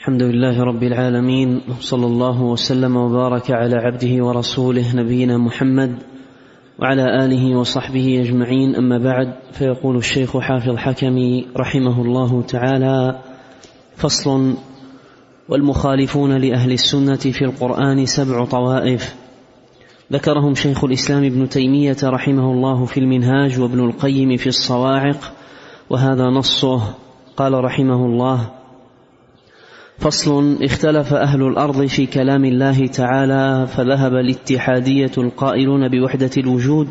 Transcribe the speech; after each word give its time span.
الحمد 0.00 0.22
لله 0.22 0.62
رب 0.62 0.82
العالمين 0.82 1.60
صلى 1.80 2.06
الله 2.06 2.42
وسلم 2.42 2.96
وبارك 2.96 3.50
على 3.50 3.76
عبده 3.76 4.24
ورسوله 4.24 4.96
نبينا 4.96 5.38
محمد 5.38 5.96
وعلى 6.78 7.24
آله 7.24 7.58
وصحبه 7.58 8.20
أجمعين. 8.20 8.76
أما 8.76 8.98
بعد 8.98 9.34
فيقول 9.52 9.96
الشيخ 9.96 10.38
حافظ 10.38 10.76
حكمي 10.76 11.46
رحمه 11.56 12.02
الله 12.02 12.42
تعالى 12.42 13.18
فصل 13.96 14.54
والمخالفون 15.48 16.36
لأهل 16.36 16.72
السنة 16.72 17.16
في 17.16 17.44
القرآن 17.44 18.06
سبع 18.06 18.44
طوائف. 18.44 19.14
ذكرهم 20.12 20.54
شيخ 20.54 20.84
الإسلام 20.84 21.24
ابن 21.24 21.48
تيمية 21.48 21.96
رحمه 22.04 22.52
الله 22.52 22.84
في 22.84 23.00
المنهاج 23.00 23.60
وابن 23.60 23.80
القيم 23.80 24.36
في 24.36 24.46
الصواعق 24.46 25.32
وهذا 25.90 26.24
نصه. 26.24 26.94
قال 27.36 27.64
رحمه 27.64 28.06
الله 28.06 28.59
فصل 30.00 30.58
اختلف 30.62 31.14
أهل 31.14 31.42
الأرض 31.42 31.86
في 31.86 32.06
كلام 32.06 32.44
الله 32.44 32.86
تعالى 32.86 33.66
فذهب 33.66 34.12
الاتحادية 34.12 35.10
القائلون 35.18 35.88
بوحدة 35.88 36.30
الوجود 36.38 36.88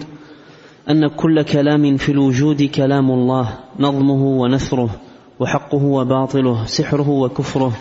أن 0.90 1.08
كل 1.08 1.42
كلام 1.42 1.98
في 1.98 2.12
الوجود 2.12 2.64
كلام 2.64 3.12
الله 3.12 3.50
نظمه 3.80 4.24
ونثره 4.24 4.90
وحقه 5.40 5.84
وباطله 5.84 6.66
سحره 6.66 7.10
وكفره 7.10 7.74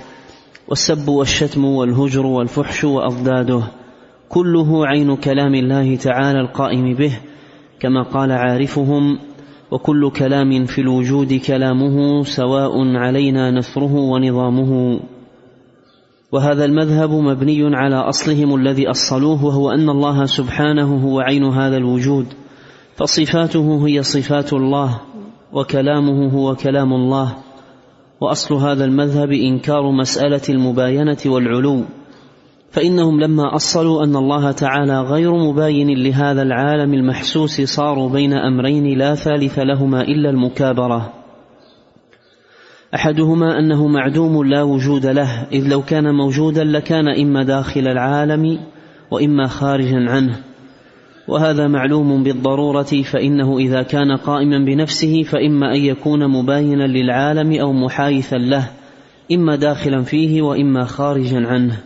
والسب 0.68 1.08
والشتم 1.08 1.64
والهجر 1.64 2.26
والفحش 2.26 2.84
وأضداده 2.84 3.62
كله 4.28 4.86
عين 4.86 5.16
كلام 5.16 5.54
الله 5.54 5.96
تعالى 5.96 6.40
القائم 6.40 6.94
به 6.94 7.18
كما 7.80 8.02
قال 8.02 8.32
عارفهم 8.32 9.18
وكل 9.70 10.10
كلام 10.10 10.64
في 10.64 10.80
الوجود 10.80 11.34
كلامه 11.34 12.22
سواء 12.22 12.96
علينا 12.96 13.50
نثره 13.50 13.94
ونظامه. 13.94 15.00
وهذا 16.32 16.64
المذهب 16.64 17.10
مبني 17.10 17.76
على 17.76 17.96
أصلهم 17.96 18.54
الذي 18.54 18.90
أصلوه 18.90 19.44
وهو 19.44 19.70
أن 19.70 19.88
الله 19.90 20.24
سبحانه 20.24 20.96
هو 20.96 21.20
عين 21.20 21.44
هذا 21.44 21.76
الوجود. 21.76 22.26
فصفاته 22.96 23.86
هي 23.86 24.02
صفات 24.02 24.52
الله 24.52 25.00
وكلامه 25.52 26.30
هو 26.32 26.54
كلام 26.54 26.92
الله. 26.92 27.36
وأصل 28.20 28.54
هذا 28.54 28.84
المذهب 28.84 29.32
إنكار 29.32 29.90
مسألة 29.90 30.42
المباينة 30.48 31.18
والعلو. 31.26 31.84
فإنهم 32.70 33.20
لما 33.20 33.54
أصلوا 33.54 34.04
أن 34.04 34.16
الله 34.16 34.52
تعالى 34.52 35.00
غير 35.00 35.32
مباين 35.34 35.88
لهذا 35.88 36.42
العالم 36.42 36.94
المحسوس 36.94 37.60
صاروا 37.60 38.08
بين 38.08 38.32
أمرين 38.32 38.98
لا 38.98 39.14
ثالث 39.14 39.58
لهما 39.58 40.00
إلا 40.00 40.30
المكابرة. 40.30 41.17
أحدهما 42.94 43.58
أنه 43.58 43.86
معدوم 43.86 44.44
لا 44.44 44.62
وجود 44.62 45.06
له 45.06 45.46
إذ 45.52 45.68
لو 45.68 45.82
كان 45.82 46.14
موجودا 46.14 46.64
لكان 46.64 47.08
إما 47.08 47.42
داخل 47.42 47.88
العالم 47.88 48.58
وإما 49.10 49.46
خارجا 49.46 50.10
عنه. 50.10 50.36
وهذا 51.28 51.68
معلوم 51.68 52.22
بالضرورة 52.22 53.02
فإنه 53.12 53.58
إذا 53.58 53.82
كان 53.82 54.16
قائما 54.16 54.64
بنفسه 54.64 55.22
فإما 55.22 55.74
أن 55.74 55.80
يكون 55.80 56.28
مباينا 56.28 56.86
للعالم 56.86 57.60
أو 57.60 57.72
محايثا 57.72 58.36
له 58.36 58.70
إما 59.32 59.56
داخلا 59.56 60.02
فيه 60.02 60.42
وإما 60.42 60.84
خارجا 60.84 61.46
عنه. 61.46 61.80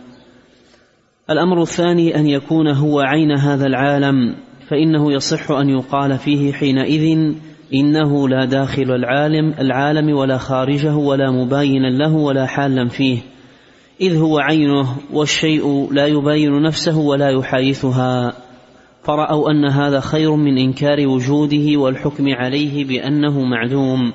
الأمر 1.29 1.61
الثاني 1.61 2.15
أن 2.15 2.27
يكون 2.27 2.67
هو 2.67 2.99
عين 2.99 3.31
هذا 3.31 3.65
العالم 3.65 4.35
فإنه 4.69 5.13
يصح 5.13 5.51
أن 5.51 5.69
يقال 5.69 6.17
فيه 6.17 6.53
حينئذ 6.53 7.33
إنه 7.73 8.29
لا 8.29 8.45
داخل 8.45 8.91
العالم 8.91 9.53
العالم 9.59 10.17
ولا 10.17 10.37
خارجه 10.37 10.95
ولا 10.95 11.31
مباينا 11.31 11.87
له 11.87 12.15
ولا 12.15 12.45
حالا 12.45 12.89
فيه. 12.89 13.17
إذ 14.01 14.17
هو 14.17 14.39
عينه 14.39 14.95
والشيء 15.13 15.93
لا 15.93 16.05
يباين 16.07 16.61
نفسه 16.61 16.97
ولا 16.97 17.29
يحايثها. 17.29 18.33
فرأوا 19.03 19.51
أن 19.51 19.65
هذا 19.65 19.99
خير 19.99 20.35
من 20.35 20.57
إنكار 20.57 21.07
وجوده 21.07 21.79
والحكم 21.79 22.25
عليه 22.27 22.85
بأنه 22.85 23.41
معدوم. 23.43 24.13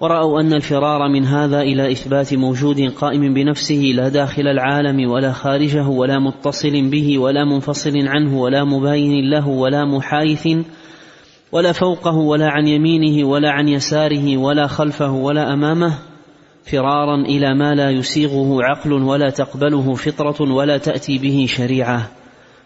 ورأوا 0.00 0.40
أن 0.40 0.52
الفرار 0.52 1.08
من 1.08 1.24
هذا 1.24 1.60
إلى 1.60 1.92
إثبات 1.92 2.34
موجود 2.34 2.80
قائم 2.80 3.34
بنفسه 3.34 3.92
لا 3.94 4.08
داخل 4.08 4.48
العالم 4.48 5.10
ولا 5.10 5.32
خارجه 5.32 5.88
ولا 5.88 6.18
متصل 6.18 6.90
به 6.90 7.18
ولا 7.18 7.44
منفصل 7.44 7.92
عنه 7.96 8.40
ولا 8.40 8.64
مباين 8.64 9.30
له 9.30 9.48
ولا 9.48 9.84
محايث 9.84 10.48
ولا 11.52 11.72
فوقه 11.72 12.16
ولا 12.16 12.48
عن 12.50 12.66
يمينه 12.66 13.28
ولا 13.28 13.50
عن 13.50 13.68
يساره 13.68 14.36
ولا 14.36 14.66
خلفه 14.66 15.10
ولا 15.10 15.52
أمامه 15.52 15.98
فرارا 16.64 17.16
إلى 17.16 17.54
ما 17.54 17.74
لا 17.74 17.90
يسيغه 17.90 18.58
عقل 18.62 18.92
ولا 18.92 19.30
تقبله 19.30 19.94
فطرة 19.94 20.52
ولا 20.52 20.78
تأتي 20.78 21.18
به 21.18 21.46
شريعة. 21.48 22.10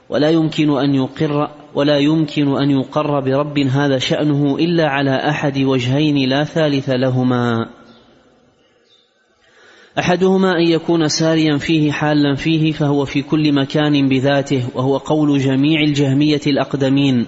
ولا 0.09 0.31
يمكن 0.31 0.71
أن 0.79 0.95
يقر 0.95 1.51
ولا 1.75 1.99
يمكن 1.99 2.57
أن 2.57 2.71
يقر 2.71 3.21
برب 3.21 3.59
هذا 3.59 3.99
شأنه 3.99 4.57
إلا 4.59 4.89
على 4.89 5.29
أحد 5.29 5.59
وجهين 5.59 6.29
لا 6.29 6.45
ثالث 6.45 6.89
لهما. 6.91 7.69
أحدهما 9.99 10.53
أن 10.53 10.69
يكون 10.69 11.09
ساريا 11.09 11.59
فيه 11.59 11.93
حالا 11.93 12.35
فيه 12.35 12.73
فهو 12.73 13.05
في 13.05 13.23
كل 13.23 13.53
مكان 13.53 14.09
بذاته 14.09 14.63
وهو 14.75 14.97
قول 14.97 15.39
جميع 15.39 15.81
الجهمية 15.81 16.41
الأقدمين. 16.47 17.27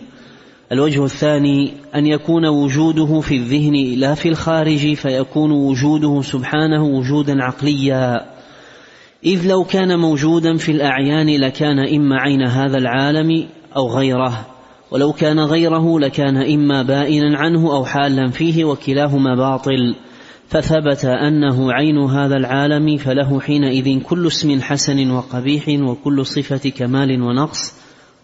الوجه 0.73 1.05
الثاني 1.05 1.73
أن 1.95 2.07
يكون 2.07 2.47
وجوده 2.47 3.21
في 3.21 3.37
الذهن 3.37 3.75
لا 4.01 4.15
في 4.15 4.29
الخارج 4.29 4.95
فيكون 4.95 5.51
وجوده 5.51 6.23
سبحانه 6.23 6.85
وجودا 6.85 7.43
عقليا. 7.43 8.21
إذ 9.25 9.49
لو 9.49 9.65
كان 9.65 9.99
موجودا 9.99 10.57
في 10.57 10.73
الأعيان 10.73 11.41
لكان 11.41 11.79
إما 11.79 12.21
عين 12.21 12.43
هذا 12.43 12.79
العالم 12.79 13.47
أو 13.77 13.89
غيره 13.89 14.47
ولو 14.91 15.13
كان 15.13 15.41
غيره 15.41 16.01
لكان 16.01 16.37
إما 16.37 16.83
بائنا 16.83 17.39
عنه 17.39 17.75
أو 17.75 17.85
حالا 17.85 18.31
فيه 18.31 18.65
وكلاهما 18.65 19.35
باطل. 19.35 19.95
فثبت 20.49 21.05
أنه 21.05 21.73
عين 21.73 21.99
هذا 21.99 22.37
العالم 22.37 22.97
فله 22.97 23.41
حينئذ 23.41 24.01
كل 24.01 24.27
اسم 24.27 24.61
حسن 24.61 25.11
وقبيح 25.11 25.69
وكل 25.69 26.27
صفة 26.27 26.71
كمال 26.71 27.23
ونقص 27.23 27.75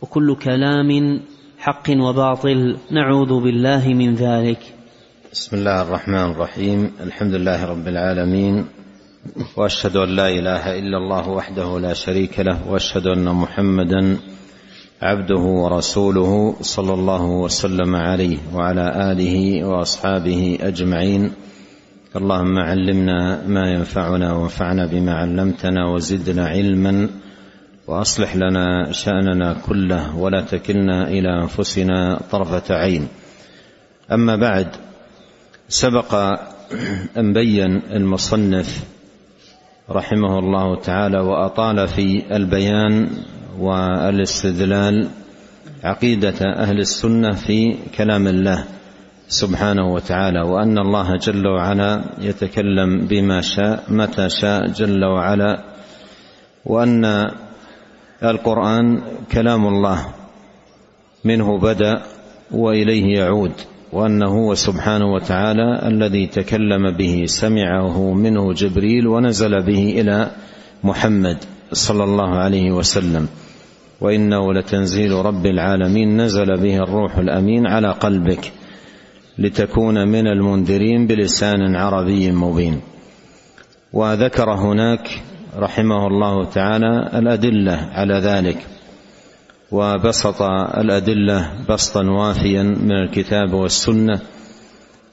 وكل 0.03 0.37
كلام 0.37 1.21
حق 1.61 1.91
وباطل 1.91 2.77
نعوذ 2.91 3.41
بالله 3.41 3.89
من 3.89 4.15
ذلك. 4.15 4.59
بسم 5.33 5.57
الله 5.57 5.83
الرحمن 5.83 6.31
الرحيم. 6.31 6.91
الحمد 7.01 7.35
لله 7.35 7.65
رب 7.65 7.89
العالمين 7.89 8.65
وأشهد 9.57 9.97
أن 9.97 10.09
لا 10.09 10.29
إله 10.29 10.79
إلا 10.79 10.97
الله 10.99 11.29
وحده 11.29 11.79
لا 11.79 11.93
شريك 11.95 12.41
له 12.41 12.71
وأشهد 12.71 13.07
أن 13.07 13.25
محمدا 13.25 14.17
عبده 15.03 15.35
ورسوله 15.35 16.57
صلى 16.61 16.95
الله 16.95 17.23
وسلم 17.23 17.97
عليه 17.97 18.39
وعلى 18.55 19.13
آله 19.13 19.65
وأصحابه 19.67 20.59
أجمعين. 20.61 21.33
اللهم 22.17 22.59
علمنا 22.59 23.47
ما 23.47 23.73
ينفعنا 23.73 24.33
وانفعنا 24.33 24.87
بما 24.87 25.15
علمتنا 25.15 25.89
وزدنا 25.91 26.47
علما. 26.47 27.09
وأصلح 27.88 28.37
لنا 28.37 28.93
شأننا 28.93 29.56
كله 29.66 30.16
ولا 30.16 30.41
تكلنا 30.41 31.09
إلى 31.09 31.43
أنفسنا 31.43 32.21
طرفة 32.31 32.75
عين. 32.75 33.09
أما 34.12 34.37
بعد 34.37 34.66
سبق 35.69 36.15
أن 37.16 37.32
بين 37.32 37.82
المصنف 37.93 38.84
رحمه 39.91 40.38
الله 40.38 40.81
تعالى 40.81 41.21
وأطال 41.21 41.88
في 41.88 42.37
البيان 42.37 43.09
والاستدلال 43.59 45.09
عقيدة 45.84 46.53
أهل 46.56 46.78
السنة 46.78 47.32
في 47.32 47.76
كلام 47.97 48.26
الله 48.26 48.65
سبحانه 49.28 49.93
وتعالى 49.93 50.41
وأن 50.41 50.78
الله 50.78 51.16
جل 51.16 51.47
وعلا 51.47 52.05
يتكلم 52.19 53.06
بما 53.06 53.41
شاء 53.41 53.84
متى 53.88 54.28
شاء 54.28 54.66
جل 54.66 55.05
وعلا 55.05 55.65
وأن 56.64 57.31
القرآن 58.23 59.03
كلام 59.32 59.67
الله. 59.67 60.06
منه 61.25 61.59
بدأ 61.59 62.03
وإليه 62.50 63.19
يعود 63.19 63.53
وأنه 63.93 64.26
هو 64.26 64.55
سبحانه 64.55 65.12
وتعالى 65.15 65.88
الذي 65.88 66.26
تكلم 66.26 66.91
به 66.97 67.25
سمعه 67.26 68.15
منه 68.15 68.53
جبريل 68.53 69.06
ونزل 69.06 69.62
به 69.67 70.00
إلى 70.00 70.31
محمد 70.85 71.37
صلى 71.73 72.05
الله 72.05 72.29
عليه 72.29 72.73
وسلم. 72.73 73.29
وإنه 74.00 74.53
لتنزيل 74.55 75.12
رب 75.12 75.47
العالمين 75.47 76.20
نزل 76.20 76.61
به 76.61 76.76
الروح 76.76 77.17
الأمين 77.17 77.67
على 77.67 77.91
قلبك 77.93 78.53
لتكون 79.38 80.09
من 80.09 80.26
المنذرين 80.26 81.06
بلسان 81.06 81.76
عربي 81.76 82.31
مبين. 82.31 82.81
وذكر 83.93 84.50
هناك 84.53 85.23
رحمه 85.56 86.06
الله 86.06 86.45
تعالى 86.45 87.11
الأدلة 87.19 87.89
على 87.93 88.15
ذلك 88.15 88.67
وبسط 89.73 90.43
الأدلة 90.79 91.50
بسطا 91.69 92.11
وافيا 92.11 92.62
من 92.62 92.93
الكتاب 92.93 93.53
والسنة 93.53 94.21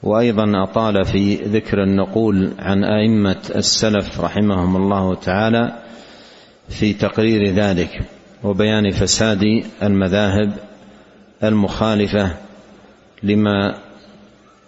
وأيضا 0.03 0.63
أطال 0.63 1.05
في 1.05 1.35
ذكر 1.35 1.83
النقول 1.83 2.51
عن 2.59 2.83
أئمة 2.83 3.41
السلف 3.55 4.21
رحمهم 4.21 4.75
الله 4.75 5.15
تعالى 5.15 5.73
في 6.69 6.93
تقرير 6.93 7.53
ذلك 7.53 8.01
وبيان 8.43 8.91
فساد 8.91 9.63
المذاهب 9.83 10.53
المخالفة 11.43 12.31
لما 13.23 13.75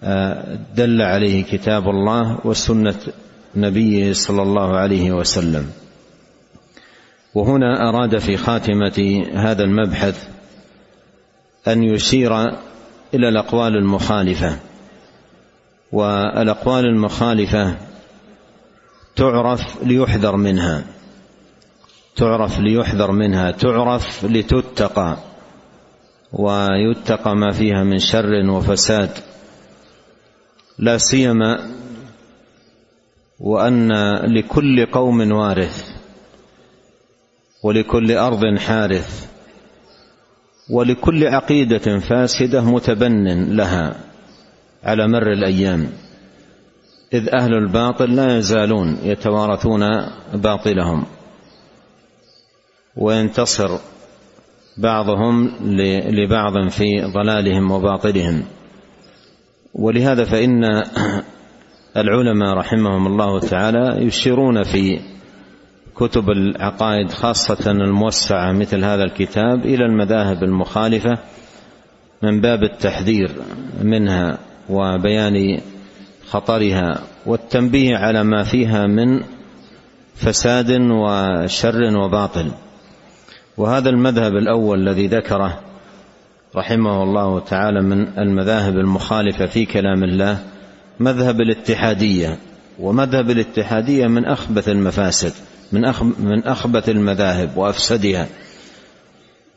آه، 0.03 0.57
دل 0.75 1.01
عليه 1.01 1.43
كتاب 1.43 1.89
الله 1.89 2.39
وسنه 2.43 2.95
نبيه 3.57 4.13
صلى 4.13 4.41
الله 4.41 4.77
عليه 4.77 5.11
وسلم. 5.11 5.71
وهنا 7.33 7.89
أراد 7.89 8.17
في 8.17 8.37
خاتمة 8.37 9.25
هذا 9.33 9.63
المبحث 9.63 10.27
أن 11.67 11.83
يشير 11.83 12.41
إلى 13.13 13.29
الأقوال 13.29 13.77
المخالفة. 13.77 14.57
والأقوال 15.91 16.85
المخالفة 16.85 17.75
تعرف 19.15 19.83
ليحذر 19.83 20.35
منها. 20.35 20.83
تعرف 22.15 22.59
ليحذر 22.59 23.11
منها. 23.11 23.51
تعرف 23.51 24.25
لتتقى. 24.25 25.17
ويتقى 26.33 27.35
ما 27.35 27.51
فيها 27.51 27.83
من 27.83 27.99
شر 27.99 28.49
وفساد. 28.49 29.09
لا 30.79 30.97
سيما 30.97 31.71
وأن 33.39 33.91
لكل 34.37 34.85
قوم 34.85 35.31
وارث 35.31 35.91
ولكل 37.63 38.11
أرض 38.11 38.57
حارث 38.57 39.27
ولكل 40.69 41.27
عقيدة 41.27 41.99
فاسدة 41.99 42.61
متبن 42.61 43.55
لها 43.55 43.95
على 44.83 45.07
مر 45.07 45.31
الأيام 45.31 45.89
إذ 47.13 47.29
أهل 47.35 47.53
الباطل 47.53 48.15
لا 48.15 48.37
يزالون 48.37 48.97
يتوارثون 49.03 49.81
باطلهم 50.33 51.05
وينتصر 52.97 53.77
بعضهم 54.77 55.51
لبعض 56.09 56.69
في 56.69 57.01
ضلالهم 57.01 57.71
وباطلهم. 57.71 58.43
ولهذا 59.73 60.23
فإن 60.23 60.83
العلماء 61.97 62.57
رحمهم 62.57 63.07
الله 63.07 63.39
تعالى 63.39 64.05
يشيرون 64.05 64.63
في 64.63 64.99
كتب 65.95 66.29
العقائد 66.29 67.11
خاصة 67.11 67.71
الموسعة 67.71 68.51
مثل 68.51 68.83
هذا 68.83 69.03
الكتاب 69.03 69.65
إلى 69.65 69.85
المذاهب 69.85 70.43
المخالفة 70.43 71.17
من 72.23 72.41
باب 72.41 72.63
التحذير 72.63 73.31
منها 73.83 74.37
وبيان 74.69 75.61
خطرها 76.29 77.01
والتنبيه 77.25 77.95
على 77.95 78.23
ما 78.23 78.43
فيها 78.43 78.87
من 78.87 79.23
فساد 80.15 80.71
وشر 80.71 81.97
وباطل. 81.97 82.51
وهذا 83.57 83.89
المذهب 83.89 84.31
الأول 84.35 84.79
الذي 84.87 85.07
ذكره 85.07 85.59
رحمه 86.55 87.03
الله 87.03 87.39
تعالى 87.39 87.81
من 87.81 88.07
المذاهب 88.19 88.73
المخالفة 88.73 89.45
في 89.45 89.65
كلام 89.65 90.03
الله 90.03 90.39
مذهب 90.99 91.41
الاتحادية 91.41 92.37
ومذهب 92.79 93.29
الاتحادية 93.29 94.07
من 94.07 94.25
أخبث 94.25 94.69
المفاسد 94.69 95.33
من 95.71 95.81
من 96.19 96.43
أخبث 96.43 96.89
المذاهب 96.89 97.57
وأفسدها 97.57 98.27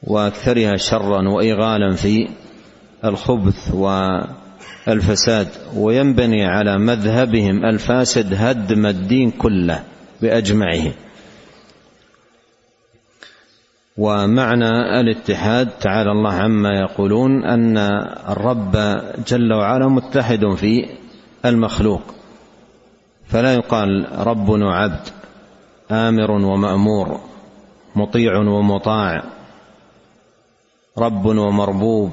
وأكثرها 0.03 0.77
شرا 0.77 1.29
وإيغالا 1.29 1.95
في 1.95 2.29
الخبث 3.05 3.75
والفساد 4.87 5.49
وينبني 5.77 6.47
على 6.47 6.79
مذهبهم 6.79 7.65
الفاسد 7.65 8.35
هدم 8.35 8.87
الدين 8.87 9.31
كله 9.31 9.83
باجمعه 10.23 10.93
ومعنى 13.97 15.01
الاتحاد 15.01 15.69
تعالى 15.69 16.11
الله 16.11 16.33
عما 16.33 16.79
يقولون 16.79 17.45
أن 17.45 17.79
الرب 18.29 18.73
جل 19.29 19.53
وعلا 19.53 19.89
متحد 19.89 20.55
في 20.55 20.87
المخلوق. 21.45 22.03
فلا 23.29 23.55
يقال 23.55 24.07
رب 24.27 24.49
وعبد 24.49 25.09
آمر 25.91 26.31
ومأمور 26.31 27.21
مطيع 27.97 28.39
ومطاع 28.39 29.23
رب 30.99 31.27
ومربوب 31.27 32.11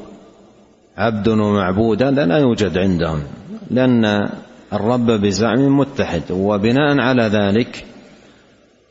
عبد 0.97 1.27
ومعبود 1.27 2.03
هذا 2.03 2.25
لا 2.25 2.37
يوجد 2.37 2.77
عندهم 2.77 3.23
لأن 3.71 4.29
الرب 4.73 5.05
بزعم 5.05 5.77
متحد 5.79 6.31
وبناء 6.31 6.99
على 6.99 7.23
ذلك 7.23 7.85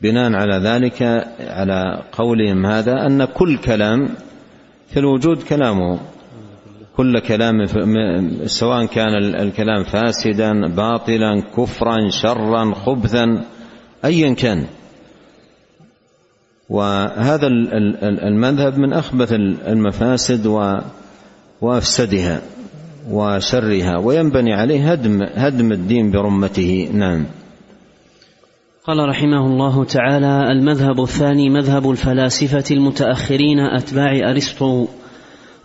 بناء 0.01 0.33
على 0.33 0.55
ذلك 0.55 1.01
على 1.39 2.03
قولهم 2.11 2.65
هذا 2.65 3.05
أن 3.05 3.25
كل 3.25 3.57
كلام 3.57 4.09
في 4.89 4.99
الوجود 4.99 5.43
كلامه. 5.43 5.99
كل 6.97 7.19
كلام 7.19 7.65
سواء 8.45 8.85
كان 8.85 9.15
الكلام 9.35 9.83
فاسدا 9.83 10.67
باطلا 10.67 11.43
كفرا 11.57 12.09
شرا 12.09 12.73
خبثا 12.73 13.43
أيا 14.05 14.33
كان. 14.33 14.65
وهذا 16.69 17.47
المذهب 18.03 18.77
من 18.77 18.93
أخبث 18.93 19.33
المفاسد 19.67 20.45
وأفسدها 21.61 22.41
وشرها 23.11 23.97
وينبني 23.97 24.53
عليه 24.53 24.91
هدم 24.91 25.21
هدم 25.35 25.71
الدين 25.71 26.11
برمته. 26.11 26.89
نعم. 26.93 27.25
قال 28.85 29.09
رحمه 29.09 29.45
الله 29.45 29.83
تعالى 29.83 30.51
المذهب 30.51 31.01
الثاني 31.03 31.49
مذهب 31.49 31.91
الفلاسفة 31.91 32.63
المتأخرين 32.71 33.59
أتباع 33.59 34.31
أرسطو. 34.31 34.87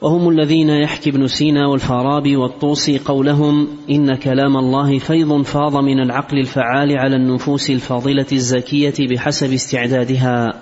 وهم 0.02 0.28
الذين 0.28 0.68
يحكي 0.68 1.10
ابن 1.10 1.26
سينا 1.26 1.66
والفارابي 1.66 2.36
والطوسي 2.36 2.98
قولهم 2.98 3.68
إن 3.90 4.14
كلام 4.14 4.56
الله 4.56 4.98
فيض 4.98 5.42
فاض 5.42 5.76
من 5.76 6.00
العقل 6.00 6.38
الفعال 6.38 6.98
على 6.98 7.16
النفوس 7.16 7.70
الفاضلة 7.70 8.26
الزكية 8.32 8.94
بحسب 9.10 9.52
استعدادها. 9.52 10.52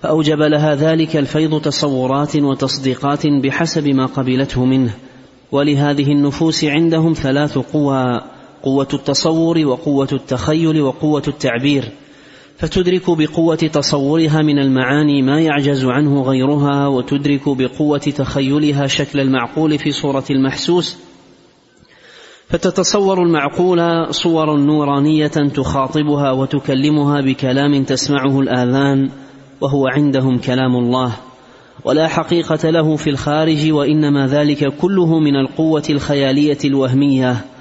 فأوجب 0.00 0.38
لها 0.42 0.74
ذلك 0.74 1.16
الفيض 1.16 1.60
تصورات 1.60 2.36
وتصديقات 2.36 3.26
بحسب 3.26 3.88
ما 3.88 4.06
قبلته 4.06 4.64
منه. 4.64 4.94
ولهذه 5.52 6.12
النفوس 6.12 6.64
عندهم 6.64 7.12
ثلاث 7.12 7.58
قوى 7.58 8.20
قوة 8.62 8.88
التصور 8.94 9.66
وقوة 9.66 10.08
التخيل 10.12 10.80
وقوة 10.82 11.22
التعبير. 11.28 11.92
فتدرك 12.56 13.10
بقوة 13.10 13.56
تصورها 13.56 14.42
من 14.42 14.58
المعاني 14.58 15.22
ما 15.22 15.40
يعجز 15.40 15.84
عنه 15.84 16.22
غيرها 16.22 16.86
وتدرك 16.86 17.48
بقوة 17.48 17.98
تخيلها 17.98 18.86
شكل 18.86 19.20
المعقول 19.20 19.78
في 19.78 19.92
صورة 19.92 20.24
المحسوس. 20.30 20.98
فتتصور 22.48 23.22
المعقول 23.22 24.06
صورا 24.14 24.56
نورانية 24.56 25.26
تخاطبها 25.26 26.30
وتكلمها 26.30 27.20
بكلام 27.20 27.84
تسمعه 27.84 28.40
الآذان 28.40 29.10
وهو 29.60 29.86
عندهم 29.86 30.38
كلام 30.38 30.76
الله. 30.76 31.12
ولا 31.84 32.08
حقيقة 32.08 32.70
له 32.70 32.96
في 32.96 33.10
الخارج 33.10 33.72
وإنما 33.72 34.26
ذلك 34.26 34.76
كله 34.76 35.18
من 35.18 35.36
القوة 35.36 35.84
الخيالية 35.90 36.58
الوهمية. 36.64 37.53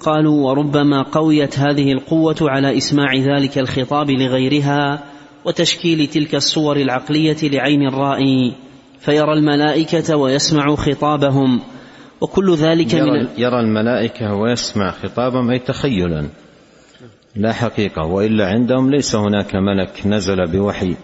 قالوا 0.00 0.50
وربما 0.50 1.02
قويت 1.02 1.58
هذه 1.58 1.92
القوة 1.92 2.36
على 2.40 2.76
إسماع 2.76 3.14
ذلك 3.14 3.58
الخطاب 3.58 4.10
لغيرها 4.10 5.04
وتشكيل 5.44 6.06
تلك 6.06 6.34
الصور 6.34 6.76
العقلية 6.76 7.36
لعين 7.42 7.88
الرائي 7.88 8.54
فيرى 9.00 9.32
الملائكة 9.32 10.16
ويسمع 10.16 10.74
خطابهم 10.74 11.60
وكل 12.20 12.54
ذلك 12.54 12.94
يرى, 12.94 13.10
من 13.10 13.28
يرى 13.38 13.60
الملائكة 13.60 14.34
ويسمع 14.34 14.90
خطابهم 14.90 15.50
أي 15.50 15.58
تخيلا. 15.58 16.28
لا 17.36 17.52
حقيقة 17.52 18.06
وإلا 18.06 18.46
عندهم 18.46 18.90
ليس 18.90 19.14
هناك 19.14 19.54
ملك 19.54 20.06
نزل 20.06 20.46
بوحي 20.46 20.96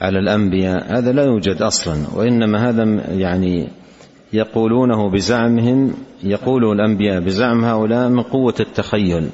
على 0.00 0.18
الأنبياء 0.18 0.98
هذا 0.98 1.12
لا 1.12 1.24
يوجد 1.24 1.62
أصلا 1.62 2.06
وإنما 2.14 2.68
هذا 2.68 2.84
يعني 3.12 3.68
يقولونه 4.32 5.10
بزعمهم 5.10 5.94
يقول 6.22 6.72
الأنبياء 6.72 7.20
بزعم 7.20 7.64
هؤلاء 7.64 8.08
من 8.08 8.22
قوة 8.22 8.54
التخيل 8.60 9.30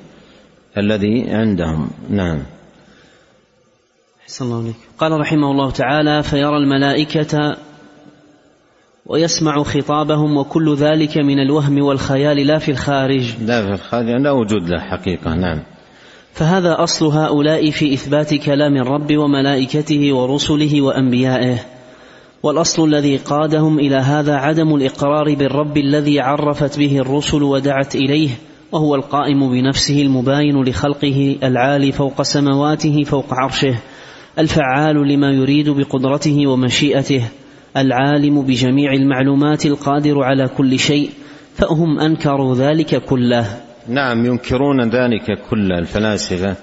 الذي 0.79 1.31
عندهم. 1.31 1.91
نعم. 2.11 2.43
الله 4.41 4.59
عليك. 4.63 4.77
قال 4.99 5.21
رحمه 5.21 5.51
الله 5.51 5.71
تعالى 5.71 6.23
فيرى 6.23 6.57
الملائكة 6.57 7.57
ويسمع 9.07 9.63
خطابهم 9.63 10.37
وكل 10.37 10.75
ذلك 10.75 11.19
من 11.19 11.39
الوهم 11.39 11.83
والخيال 11.83 12.47
لا 12.47 12.59
في 12.59 12.71
الخارج. 12.71 13.35
لا 13.43 13.67
في 13.67 13.73
الخارج 13.73 14.09
لا 14.09 14.31
وجود 14.31 14.69
له 14.69 14.81
حقيقة. 14.81 15.35
نعم. 15.35 15.63
فهذا 16.33 16.83
أصل 16.83 17.07
هؤلاء 17.07 17.71
في 17.71 17.95
إثبات 17.95 18.35
كلام 18.35 18.77
الرب 18.77 19.17
وملائكته 19.17 20.13
ورسله 20.13 20.83
وأنبيائه. 20.83 21.59
والأصل 22.43 22.85
الذي 22.85 23.17
قادهم 23.17 23.79
إلى 23.79 23.97
هذا 23.97 24.35
عدم 24.35 24.75
الإقرار 24.75 25.35
بالرب 25.35 25.77
الذي 25.77 26.21
عرفت 26.21 26.79
به 26.79 26.99
الرسل 26.99 27.43
ودعت 27.43 27.95
إليه 27.95 28.31
وهو 28.73 28.95
القائم 28.95 29.51
بنفسه 29.51 30.03
المباين 30.03 30.63
لخلقه 30.63 31.37
العالي 31.43 31.93
فوق 31.93 32.23
سمواته 32.23 33.05
فوق 33.05 33.35
عرشه 33.35 33.79
الفعال 34.39 35.09
لما 35.09 35.31
يريد 35.31 35.71
بقدرته 35.71 36.47
ومشيئته 36.47 37.29
العالم 37.77 38.43
بجميع 38.43 38.93
المعلومات 38.93 39.67
القادر 39.67 40.23
على 40.23 40.49
كل 40.49 40.79
شيء 40.79 41.11
فهم 41.55 41.99
أنكروا 41.99 42.55
ذلك 42.55 43.05
كله. 43.05 43.61
نعم 43.89 44.27
ينكرون 44.27 44.91
ذلك 44.91 45.39
كله 45.51 45.79
الفلاسفة 45.79 46.57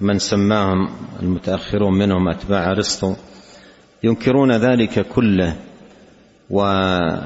من 0.00 0.18
سماهم 0.18 0.88
المتأخرون 1.22 1.98
منهم 1.98 2.28
أتباع 2.28 2.70
أرسطو. 2.70 3.14
ينكرون 4.04 4.52
ذلك 4.52 5.06
كله 5.08 5.56
ولا 6.50 7.24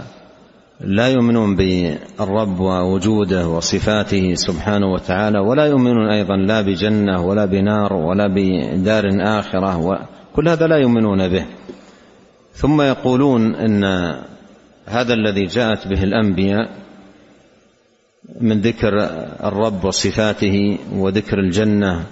يؤمنون 1.09 1.57
بالرب 1.57 2.61
ووجوده 2.61 3.49
وصفاته 3.49 4.35
سبحانه 4.35 4.93
وتعالى 4.93 5.39
ولا 5.39 5.67
يؤمنون 5.67 6.11
أيضا 6.11 6.37
لا 6.37 6.61
بجنة 6.63 7.27
ولا 7.27 7.45
بنار 7.45 7.93
ولا 7.93 8.27
بدار 8.35 9.05
آخرة 9.21 9.79
وكل 9.79 10.49
هذا 10.49 10.67
لا 10.67 10.77
يؤمنون 10.77 11.29
به. 11.29 11.47
ثم 12.55 12.83
يقولون 12.83 13.55
إن 13.55 13.85
هذا 14.87 15.15
الذي 15.15 15.45
جاءت 15.45 15.89
به 15.89 16.05
الأنبياء 16.05 16.69
من 18.41 18.61
ذكر 18.61 18.95
الرب 19.45 19.85
وصفاته 19.85 20.79
وذكر 20.93 21.39
الجنة 21.39 22.07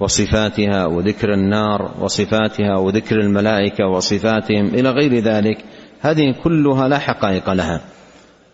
وصفاتها 0.00 0.86
وذكر 0.86 1.34
النار 1.34 1.94
وصفاتها 2.00 2.76
وذكر 2.76 3.20
الملائكة 3.20 3.86
وصفاتهم 3.86 4.66
إلى 4.66 4.90
غير 4.90 5.18
ذلك 5.18 5.64
هذه 6.00 6.34
كلها 6.44 6.88
لا 6.88 6.98
حقائق 6.98 7.52
لها 7.52 7.80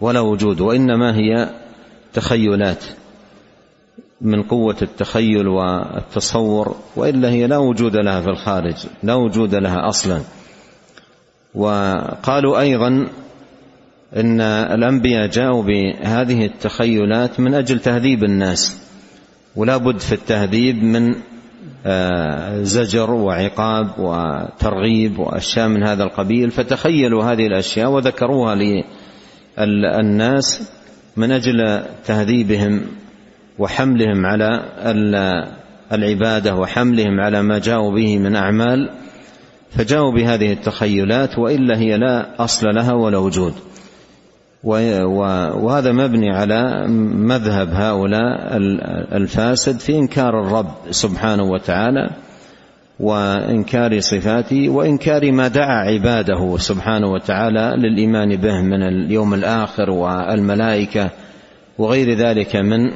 ولا 0.00 0.20
وجود 0.20 0.60
وإنما 0.60 1.16
هي 1.16 1.48
تخيلات 2.12 2.84
من 4.20 4.42
قوة 4.42 4.76
التخيل 4.82 5.48
والتصور 5.48 6.76
وإلا 6.96 7.30
هي 7.30 7.46
لا 7.46 7.56
وجود 7.56 7.96
لها 7.96 8.20
في 8.20 8.28
الخارج 8.28 8.74
لا 9.02 9.14
وجود 9.14 9.54
لها 9.54 9.88
أصلا. 9.88 10.20
وقالوا 11.54 12.60
أيضا 12.60 13.08
إن 14.16 14.40
الأنبياء 14.40 15.26
جاءوا 15.26 15.62
بهذه 15.62 16.46
التخيلات 16.46 17.40
من 17.40 17.54
أجل 17.54 17.80
تهذيب 17.80 18.24
الناس 18.24 18.78
ولا 19.56 19.76
بد 19.76 19.98
في 19.98 20.12
التهذيب 20.12 20.82
من 20.82 21.14
زجر 22.62 23.10
وعقاب 23.10 23.88
وترغيب 23.98 25.18
وأشياء 25.18 25.68
من 25.68 25.82
هذا 25.82 26.04
القبيل 26.04 26.50
فتخيلوا 26.50 27.24
هذه 27.24 27.46
الأشياء 27.46 27.90
وذكروها 27.90 28.54
للناس 29.58 30.72
من 31.16 31.32
أجل 31.32 31.82
تهذيبهم 32.04 32.82
وحملهم 33.58 34.26
على 34.26 34.62
العبادة 35.92 36.54
وحملهم 36.54 37.20
على 37.20 37.42
ما 37.42 37.58
جاءوا 37.58 37.94
به 37.94 38.18
من 38.18 38.36
أعمال 38.36 38.90
فجاءوا 39.70 40.12
بهذه 40.12 40.52
التخيلات 40.52 41.38
وإلا 41.38 41.78
هي 41.78 41.96
لا 41.98 42.44
أصل 42.44 42.66
لها 42.74 42.92
ولا 42.92 43.18
وجود. 43.18 43.54
وهذا 44.64 45.92
مبني 45.92 46.30
على 46.30 46.86
مذهب 47.16 47.68
هؤلاء 47.72 48.56
الفاسد 49.16 49.80
في 49.80 49.98
إنكار 49.98 50.40
الرب 50.40 50.74
سبحانه 50.90 51.42
وتعالى 51.42 52.10
وإنكار 53.00 54.00
صفاته 54.00 54.68
وإنكار 54.68 55.32
ما 55.32 55.48
دعا 55.48 55.92
عباده 55.92 56.56
سبحانه 56.58 57.12
وتعالى 57.12 57.74
للإيمان 57.76 58.36
به 58.36 58.62
من 58.62 58.82
اليوم 58.82 59.34
الآخر 59.34 59.90
والملائكة 59.90 61.10
وغير 61.78 62.14
ذلك 62.14 62.56
من 62.56 62.90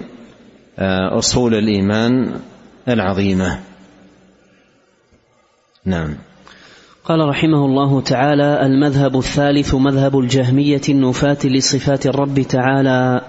آه، 0.79 1.19
أصول 1.19 1.55
الإيمان 1.55 2.41
العظيمة. 2.89 3.61
نعم. 5.85 6.15
قال 7.05 7.29
رحمه 7.29 7.65
الله 7.67 8.01
تعالى 8.01 8.67
المذهب 8.67 9.19
الثالث 9.19 9.75
مذهب 9.75 10.19
الجهمية 10.19 10.81
النفاة 10.89 11.39
لصفات 11.45 12.07
الرب 12.07 12.41
تعالى. 12.41 13.21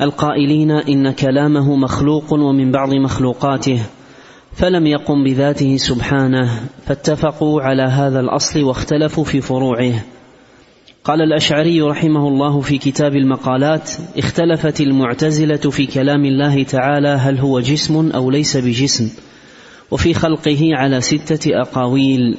القائلين 0.00 0.70
إن 0.70 1.12
كلامه 1.12 1.76
مخلوق 1.76 2.32
ومن 2.32 2.72
بعض 2.72 2.94
مخلوقاته 2.94 3.80
فلم 4.52 4.86
يقم 4.86 5.24
بذاته 5.24 5.76
سبحانه 5.76 6.60
فاتفقوا 6.86 7.62
على 7.62 7.82
هذا 7.82 8.20
الأصل 8.20 8.62
واختلفوا 8.62 9.24
في 9.24 9.40
فروعه. 9.40 9.92
قال 11.04 11.22
الأشعري 11.22 11.82
رحمه 11.82 12.28
الله 12.28 12.60
في 12.60 12.78
كتاب 12.78 13.16
المقالات 13.16 13.90
اختلفت 14.18 14.80
المعتزلة 14.80 15.70
في 15.70 15.86
كلام 15.86 16.24
الله 16.24 16.62
تعالى 16.62 17.08
هل 17.08 17.38
هو 17.38 17.60
جسم 17.60 18.10
أو 18.10 18.30
ليس 18.30 18.56
بجسم 18.56 19.10
وفي 19.90 20.14
خلقه 20.14 20.70
على 20.74 21.00
ستة 21.00 21.60
أقاويل. 21.60 22.38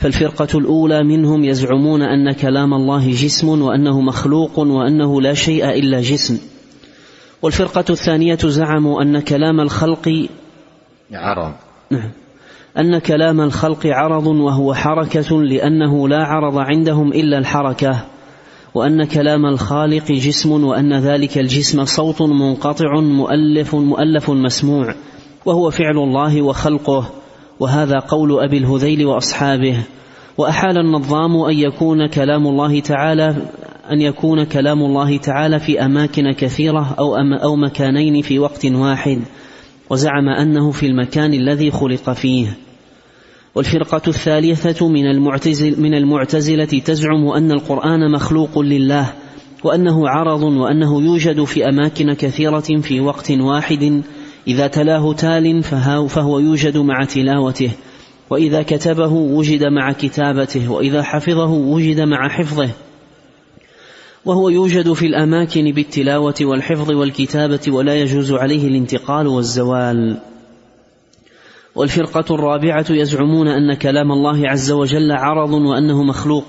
فالفرقة 0.00 0.58
الأولى 0.58 1.04
منهم 1.04 1.44
يزعمون 1.44 2.02
أن 2.02 2.32
كلام 2.32 2.74
الله 2.74 3.10
جسم 3.10 3.62
وأنه 3.62 4.00
مخلوق 4.00 4.58
وأنه 4.58 5.20
لا 5.20 5.34
شيء 5.34 5.70
إلا 5.70 6.00
جسم. 6.00 6.38
والفرقة 7.42 7.84
الثانية 7.90 8.38
زعموا 8.44 9.02
أن 9.02 9.20
كلام 9.20 9.60
الخلق 9.60 10.28
عرض. 11.12 11.52
نعم. 11.90 12.10
أن 12.78 12.98
كلام 12.98 13.40
الخلق 13.40 13.86
عرض 13.86 14.26
وهو 14.26 14.74
حركة 14.74 15.42
لأنه 15.42 16.08
لا 16.08 16.24
عرض 16.24 16.58
عندهم 16.58 17.12
إلا 17.12 17.38
الحركة. 17.38 18.04
وأن 18.74 19.04
كلام 19.04 19.46
الخالق 19.46 20.12
جسم 20.12 20.64
وأن 20.64 20.94
ذلك 20.94 21.38
الجسم 21.38 21.84
صوت 21.84 22.22
منقطع 22.22 23.00
مؤلف 23.00 23.74
مؤلف 23.74 24.30
مسموع. 24.30 24.94
وهو 25.46 25.70
فعل 25.70 25.98
الله 25.98 26.42
وخلقه. 26.42 27.19
وهذا 27.60 27.98
قول 27.98 28.40
أبي 28.40 28.58
الهذيل 28.58 29.06
وأصحابه. 29.06 29.76
وأحال 30.38 30.78
النظام 30.78 31.36
أن 31.36 31.58
يكون 31.58 32.06
كلام 32.06 32.46
الله 32.46 32.80
تعالى 32.80 33.36
أن 33.92 34.00
يكون 34.00 34.44
كلام 34.44 34.82
الله 34.82 35.16
تعالى 35.16 35.60
في 35.60 35.84
أماكن 35.84 36.32
كثيرة 36.32 36.94
أو 36.98 37.16
أم 37.16 37.34
أو 37.34 37.56
مكانين 37.56 38.22
في 38.22 38.38
وقت 38.38 38.66
واحد. 38.66 39.18
وزعم 39.90 40.28
أنه 40.28 40.70
في 40.70 40.86
المكان 40.86 41.34
الذي 41.34 41.70
خلق 41.70 42.12
فيه. 42.12 42.56
والفرقة 43.54 44.02
الثالثة 44.08 44.88
من 44.88 45.06
المعتزل 45.06 45.80
من 45.80 45.94
المعتزلة 45.94 46.64
تزعم 46.64 47.28
أن 47.28 47.50
القرآن 47.50 48.12
مخلوق 48.12 48.58
لله 48.58 49.12
وأنه 49.64 50.08
عرض 50.08 50.42
وأنه 50.42 51.02
يوجد 51.02 51.44
في 51.44 51.68
أماكن 51.68 52.12
كثيرة 52.12 52.80
في 52.82 53.00
وقت 53.00 53.30
واحد. 53.30 54.02
إذا 54.46 54.66
تلاه 54.66 55.12
تال 55.12 55.62
فهو 56.08 56.38
يوجد 56.38 56.76
مع 56.76 57.04
تلاوته 57.04 57.70
وإذا 58.30 58.62
كتبه 58.62 59.12
وجد 59.12 59.64
مع 59.64 59.92
كتابته 59.92 60.72
وإذا 60.72 61.02
حفظه 61.02 61.50
وجد 61.50 62.00
مع 62.00 62.28
حفظه. 62.28 62.70
وهو 64.24 64.48
يوجد 64.48 64.92
في 64.92 65.06
الأماكن 65.06 65.72
بالتلاوة 65.72 66.34
والحفظ 66.40 66.90
والكتابة 66.90 67.60
ولا 67.68 67.94
يجوز 67.94 68.32
عليه 68.32 68.68
الانتقال 68.68 69.26
والزوال. 69.26 70.16
والفرقة 71.74 72.34
الرابعة 72.34 72.86
يزعمون 72.90 73.48
أن 73.48 73.74
كلام 73.74 74.12
الله 74.12 74.48
عز 74.48 74.70
وجل 74.70 75.12
عرض 75.12 75.52
وأنه 75.52 76.02
مخلوق 76.02 76.44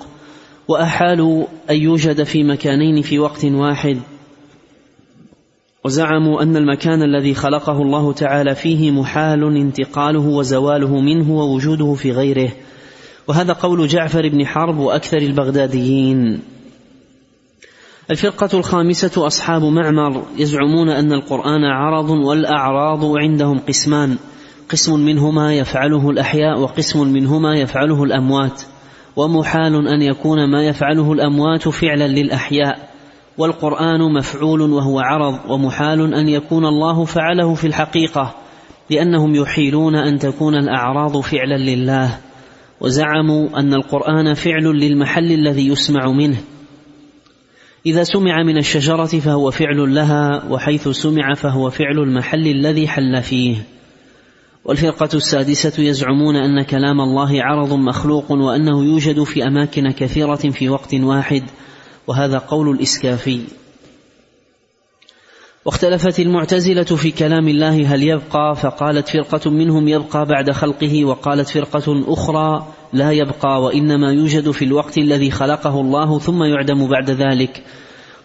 وأحالوا 0.68 1.46
أن 1.70 1.76
يوجد 1.76 2.24
في 2.24 2.44
مكانين 2.44 3.02
في 3.02 3.20
وقت 3.20 3.46
واحد. 3.46 3.98
وزعموا 5.86 6.42
أن 6.44 6.58
المكان 6.58 7.04
الذي 7.04 7.34
خلقه 7.34 7.82
الله 7.82 8.14
تعالى 8.14 8.56
فيه 8.56 8.92
محال 8.92 9.58
انتقاله 9.58 10.20
وزواله 10.20 11.00
منه 11.02 11.32
ووجوده 11.32 11.94
في 11.94 12.12
غيره. 12.12 12.52
وهذا 13.28 13.54
قول 13.54 13.88
جعفر 13.88 14.30
بن 14.30 14.46
حرب 14.46 14.78
وأكثر 14.78 15.18
البغداديين. 15.18 16.42
الفرقة 18.12 18.50
الخامسة 18.58 19.28
أصحاب 19.28 19.64
معمر 19.64 20.24
يزعمون 20.38 20.90
أن 20.90 21.14
القرآن 21.14 21.64
عرض 21.64 22.10
والأعراض 22.10 23.06
عندهم 23.18 23.60
قسمان. 23.60 24.18
قسم 24.70 25.00
منهما 25.00 25.56
يفعله 25.56 26.10
الأحياء 26.10 26.60
وقسم 26.60 27.08
منهما 27.08 27.56
يفعله 27.56 28.04
الأموات. 28.04 28.62
ومحال 29.16 29.88
أن 29.88 30.02
يكون 30.02 30.52
ما 30.52 30.64
يفعله 30.64 31.14
الأموات 31.14 31.70
فعلا 31.70 32.08
للأحياء. 32.08 32.91
والقرآن 33.38 34.14
مفعول 34.14 34.62
وهو 34.62 35.00
عرض 35.00 35.40
ومحال 35.50 36.14
أن 36.14 36.28
يكون 36.28 36.66
الله 36.66 37.06
فعله 37.06 37.54
في 37.54 37.68
الحقيقة 37.68 38.36
لأنهم 38.90 39.36
يحيلون 39.36 39.96
أن 39.96 40.20
تكون 40.20 40.56
الأعراض 40.56 41.20
فعلا 41.20 41.58
لله. 41.58 42.18
وزعموا 42.82 43.60
أن 43.60 43.74
القرآن 43.74 44.34
فعل 44.34 44.64
للمحل 44.64 45.32
الذي 45.32 45.68
يسمع 45.68 46.12
منه. 46.12 46.38
إذا 47.86 48.04
سمع 48.04 48.44
من 48.44 48.58
الشجرة 48.58 49.06
فهو 49.06 49.52
فعل 49.52 49.96
لها 49.96 50.44
وحيث 50.50 50.88
سمع 50.88 51.34
فهو 51.34 51.70
فعل 51.70 52.00
المحل 52.00 52.48
الذي 52.48 52.88
حل 52.88 53.22
فيه. 53.22 53.56
والفرقة 54.66 55.10
السادسة 55.14 55.84
يزعمون 55.84 56.36
أن 56.36 56.64
كلام 56.64 57.02
الله 57.02 57.44
عرض 57.44 57.74
مخلوق 57.74 58.32
وأنه 58.32 58.86
يوجد 58.86 59.24
في 59.24 59.44
أماكن 59.48 59.92
كثيرة 59.92 60.36
في 60.36 60.70
وقت 60.70 60.94
واحد. 60.94 61.44
وهذا 62.08 62.38
قول 62.38 62.70
الإسكافي. 62.70 63.42
واختلفت 65.66 66.20
المعتزلة 66.20 66.84
في 66.84 67.12
كلام 67.12 67.48
الله 67.48 67.96
هل 67.96 68.04
يبقى 68.04 68.56
فقالت 68.56 69.10
فرقة 69.10 69.50
منهم 69.50 69.88
يبقى 69.88 70.26
بعد 70.26 70.52
خلقه 70.52 71.06
وقالت 71.06 71.50
فرقة 71.50 72.04
أخرى 72.14 72.68
لا 72.94 73.12
يبقى 73.12 73.62
وإنما 73.62 74.12
يوجد 74.12 74.52
في 74.52 74.66
الوقت 74.66 74.98
الذي 74.98 75.32
خلقه 75.32 75.82
الله 75.82 76.20
ثم 76.20 76.44
يعدم 76.44 76.88
بعد 76.88 77.10
ذلك. 77.10 77.64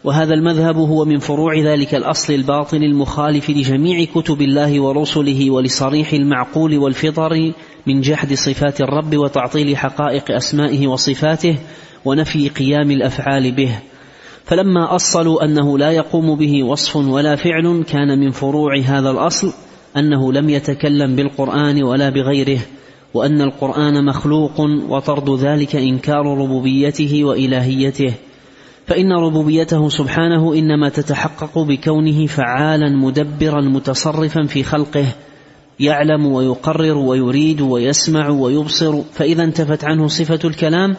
وهذا 0.05 0.35
المذهب 0.35 0.77
هو 0.77 1.05
من 1.05 1.19
فروع 1.19 1.59
ذلك 1.59 1.95
الأصل 1.95 2.33
الباطن 2.33 2.83
المخالف 2.83 3.51
لجميع 3.51 4.05
كتب 4.05 4.43
الله 4.43 4.81
ورسله 4.81 5.51
ولصريح 5.51 6.13
المعقول 6.13 6.79
والفطر 6.79 7.53
من 7.87 8.01
جحد 8.01 8.35
صفات 8.35 8.81
الرب 8.81 9.17
وتعطيل 9.17 9.77
حقائق 9.77 10.31
أسمائه 10.31 10.87
وصفاته 10.87 11.59
ونفي 12.07 12.49
قيام 12.49 12.91
الأفعال 12.91 13.53
به. 13.53 13.79
فلما 14.45 14.95
أصلوا 14.95 15.45
أنه 15.45 15.79
لا 15.79 15.91
يقوم 15.91 16.37
به 16.37 16.65
وصف 16.65 16.97
ولا 16.97 17.37
فعل 17.37 17.85
كان 17.89 18.19
من 18.19 18.31
فروع 18.31 18.79
هذا 18.79 19.11
الأصل 19.11 19.53
أنه 19.97 20.33
لم 20.33 20.51
يتكلم 20.51 21.17
بالقرآن 21.17 21.83
ولا 21.83 22.11
بغيره 22.11 22.59
وأن 23.15 23.41
القرآن 23.41 24.05
مخلوق 24.05 24.61
وطرد 24.89 25.31
ذلك 25.41 25.77
إنكار 25.77 26.39
ربوبيته 26.39 27.25
وإلهيته. 27.25 28.13
فإن 28.87 29.13
ربوبيته 29.13 29.89
سبحانه 29.89 30.55
إنما 30.55 30.89
تتحقق 30.89 31.59
بكونه 31.59 32.27
فعالا 32.27 32.89
مدبرا 32.89 33.61
متصرفا 33.61 34.47
في 34.47 34.63
خلقه 34.63 35.07
يعلم 35.81 36.27
ويقرر 36.27 36.99
ويريد 36.99 37.61
ويسمع 37.61 38.29
ويبصر 38.29 39.03
فإذا 39.13 39.45
انتفت 39.45 39.85
عنه 39.85 40.09
صفة 40.09 40.39
الكلام 40.45 40.97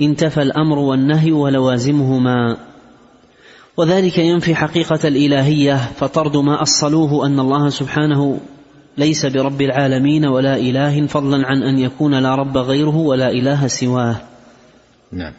انتفى 0.00 0.42
الأمر 0.42 0.78
والنهي 0.78 1.32
ولوازمهما. 1.32 2.56
وذلك 3.76 4.18
ينفي 4.18 4.54
حقيقة 4.54 5.08
الإلهية 5.08 5.76
فطرد 5.76 6.36
ما 6.36 6.62
أصلوه 6.62 7.26
أن 7.26 7.40
الله 7.40 7.68
سبحانه 7.68 8.40
ليس 8.98 9.26
برب 9.26 9.62
العالمين 9.62 10.26
ولا 10.26 10.56
إله 10.56 11.06
فضلا 11.06 11.46
عن 11.46 11.62
أن 11.62 11.78
يكون 11.78 12.14
لا 12.14 12.34
رب 12.34 12.58
غيره 12.58 12.96
ولا 12.96 13.30
إله 13.30 13.66
سواه. 13.66 14.16
نعم. 15.12 15.32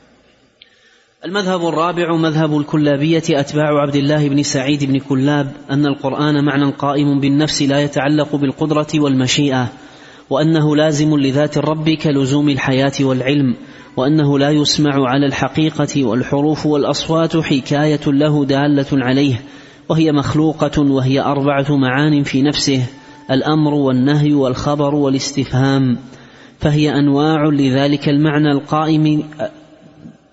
المذهب 1.26 1.68
الرابع 1.68 2.16
مذهب 2.16 2.58
الكلابية 2.58 3.24
أتباع 3.30 3.82
عبد 3.82 3.96
الله 3.96 4.30
بن 4.30 4.44
سعيد 4.44 4.84
بن 4.84 5.00
كلاب 5.00 5.52
أن 5.72 5.86
القرآن 5.86 6.46
معنى 6.46 6.72
قائم 6.72 7.20
بالنفس 7.20 7.62
لا 7.62 7.80
يتعلق 7.80 8.36
بالقدرة 8.36 8.88
والمشيئة. 8.96 9.70
وأنه 10.30 10.76
لازم 10.76 11.18
لذات 11.18 11.58
الرب 11.58 11.90
كلزوم 11.90 12.50
الحياة 12.50 12.94
والعلم 13.02 13.56
وأنه 13.98 14.40
لا 14.40 14.50
يسمع 14.50 15.10
على 15.10 15.26
الحقيقة 15.26 16.06
والحروف 16.06 16.66
والأصوات 16.66 17.38
حكاية 17.38 18.00
له 18.08 18.46
دالة 18.46 18.88
عليه 18.94 19.42
وهي 19.90 20.12
مخلوقة 20.12 20.82
وهي 20.82 21.22
أربعة 21.22 21.76
معان 21.78 22.24
في 22.24 22.42
نفسه 22.42 22.86
الأمر 23.32 23.74
والنهي 23.74 24.34
والخبر 24.34 24.96
والاستفهام 24.96 25.98
فهي 26.60 27.00
أنواع 27.00 27.44
لذلك 27.46 28.10
المعنى 28.10 28.52
القائم 28.52 29.24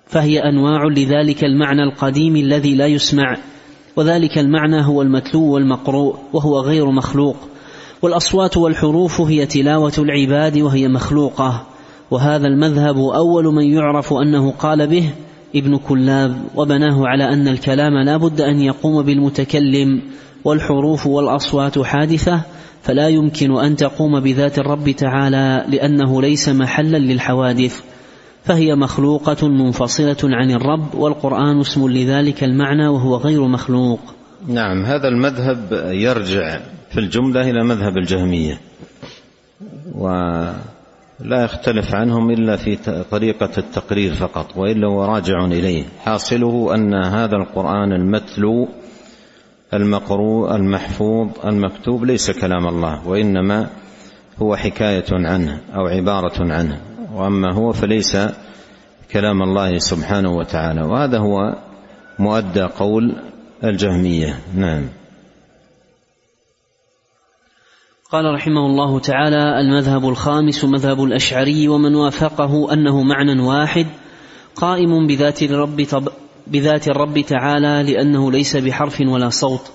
فهي 0.06 0.38
أنواع 0.38 0.84
لذلك 0.84 1.44
المعنى 1.44 1.82
القديم 1.82 2.36
الذي 2.36 2.74
لا 2.74 2.86
يسمع 2.86 3.36
وذلك 3.96 4.38
المعنى 4.38 4.86
هو 4.86 5.02
المتلو 5.02 5.42
والمقروء 5.42 6.16
وهو 6.32 6.60
غير 6.60 6.90
مخلوق. 6.90 7.36
والأصوات 8.02 8.56
والحروف 8.56 9.20
هي 9.20 9.46
تلاوة 9.46 9.92
العباد 9.98 10.58
وهي 10.58 10.88
مخلوقة 10.88 11.66
وهذا 12.10 12.46
المذهب 12.46 12.96
أول 12.96 13.44
من 13.44 13.64
يعرف 13.64 14.12
أنه 14.12 14.50
قال 14.50 14.86
به 14.86 15.10
ابن 15.56 15.76
كلاب 15.76 16.36
وبناه 16.56 17.06
على 17.06 17.24
أن 17.24 17.48
الكلام 17.48 17.98
لا 18.04 18.16
بد 18.16 18.40
أن 18.40 18.60
يقوم 18.60 19.02
بالمتكلم 19.02 20.02
والحروف 20.44 21.06
والأصوات 21.06 21.78
حادثة 21.78 22.40
فلا 22.82 23.08
يمكن 23.08 23.58
أن 23.58 23.76
تقوم 23.76 24.20
بذات 24.20 24.58
الرب 24.58 24.90
تعالى 24.90 25.64
لأنه 25.68 26.22
ليس 26.22 26.48
محلا 26.48 26.98
للحوادث 26.98 27.80
فهي 28.44 28.74
مخلوقة 28.74 29.48
منفصلة 29.48 30.16
عن 30.24 30.50
الرب 30.50 30.94
والقرآن 30.94 31.60
اسم 31.60 31.88
لذلك 31.88 32.44
المعنى 32.44 32.88
وهو 32.88 33.16
غير 33.16 33.46
مخلوق. 33.46 34.00
نعم 34.46 34.84
هذا 34.84 35.08
المذهب 35.08 35.90
يرجع 35.92 36.60
في 36.92 37.00
الجملة 37.00 37.50
إلى 37.50 37.64
مذهب 37.64 37.96
الجهمية 37.96 38.60
ولا 39.94 41.44
يختلف 41.44 41.94
عنهم 41.94 42.30
إلا 42.30 42.56
في 42.56 42.76
طريقة 43.10 43.50
التقرير 43.58 44.14
فقط 44.14 44.56
وإلا 44.56 44.86
هو 44.88 45.04
راجع 45.04 45.44
إليه. 45.44 45.84
حاصله 46.04 46.74
أن 46.74 46.94
هذا 46.94 47.36
القرآن 47.36 47.92
المتلو 47.92 48.68
المقروء 49.74 50.56
المحفوظ 50.56 51.28
المكتوب 51.44 52.04
ليس 52.04 52.30
كلام 52.30 52.68
الله 52.68 53.08
وإنما 53.08 53.70
هو 54.42 54.56
حكاية 54.56 55.06
عنه 55.10 55.60
أو 55.74 55.86
عبارة 55.86 56.52
عنه. 56.52 56.80
وأما 57.14 57.54
هو 57.54 57.72
فليس 57.72 58.16
كلام 59.12 59.42
الله 59.42 59.78
سبحانه 59.78 60.36
وتعالى. 60.36 60.82
وهذا 60.82 61.18
هو 61.18 61.56
مؤدى 62.18 62.62
قول 62.62 63.16
الجهمية. 63.64 64.38
نعم. 64.54 65.01
قال 68.12 68.34
رحمه 68.34 68.66
الله 68.66 68.98
تعالى 68.98 69.60
المذهب 69.60 70.08
الخامس 70.08 70.64
مذهب 70.64 71.04
الأشعري 71.04 71.68
ومن 71.68 71.94
وافقه 71.94 72.72
أنه 72.72 73.02
معنى 73.02 73.42
واحد 73.42 73.86
قائم 74.56 75.06
بذات 75.06 75.42
الرب 75.42 75.86
بذات 76.46 76.88
الرب 76.88 77.20
تعالى 77.20 77.92
لأنه 77.92 78.32
ليس 78.32 78.56
بحرف 78.56 79.00
ولا 79.00 79.28
صوت 79.28 79.70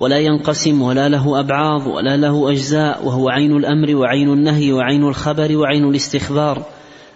ولا 0.00 0.18
ينقسم 0.18 0.82
ولا 0.82 1.08
له 1.08 1.40
أبعاض 1.40 1.86
ولا 1.86 2.16
له 2.16 2.50
أجزاء 2.50 3.06
وهو 3.06 3.28
عين 3.28 3.56
الأمر 3.56 3.96
وعين 3.96 4.32
النهي 4.32 4.72
وعين 4.72 5.04
الخبر 5.04 5.56
وعين 5.56 5.84
الاستخبار 5.84 6.62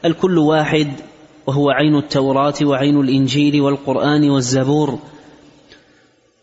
الكل 0.04 0.38
واحد 0.38 0.92
وهو 1.46 1.70
عين 1.70 1.96
التوراة 1.96 2.54
وعين 2.62 3.00
الإنجيل 3.00 3.60
والقرآن 3.60 4.30
والزبور 4.30 4.98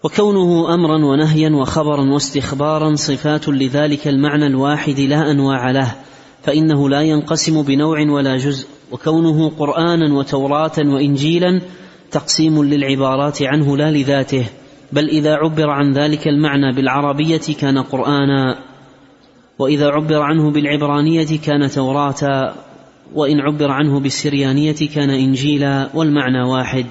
وكونه 0.05 0.73
أمرا 0.73 1.05
ونهيا 1.05 1.49
وخبرا 1.49 2.13
واستخبارا 2.13 2.95
صفات 2.95 3.49
لذلك 3.49 4.07
المعنى 4.07 4.47
الواحد 4.47 4.99
لا 4.99 5.31
أنواع 5.31 5.71
له 5.71 5.95
فإنه 6.43 6.89
لا 6.89 7.01
ينقسم 7.01 7.61
بنوع 7.61 8.01
ولا 8.09 8.37
جزء 8.37 8.67
وكونه 8.91 9.49
قرآنا 9.49 10.13
وتوراة 10.13 10.71
وإنجيلا 10.77 11.61
تقسيم 12.11 12.63
للعبارات 12.63 13.41
عنه 13.41 13.77
لا 13.77 13.91
لذاته 13.91 14.45
بل 14.91 15.09
إذا 15.09 15.33
عبر 15.33 15.69
عن 15.69 15.93
ذلك 15.93 16.27
المعنى 16.27 16.71
بالعربية 16.75 17.55
كان 17.59 17.77
قرآنا 17.77 18.59
وإذا 19.59 19.87
عبر 19.87 20.21
عنه 20.21 20.51
بالعبرانية 20.51 21.39
كان 21.45 21.69
توراه 21.69 22.53
وإن 23.13 23.39
عبر 23.39 23.71
عنه 23.71 23.99
بالسريانية 23.99 24.89
كان 24.95 25.09
إنجيلا 25.09 25.89
والمعنى 25.93 26.41
واحد. 26.43 26.85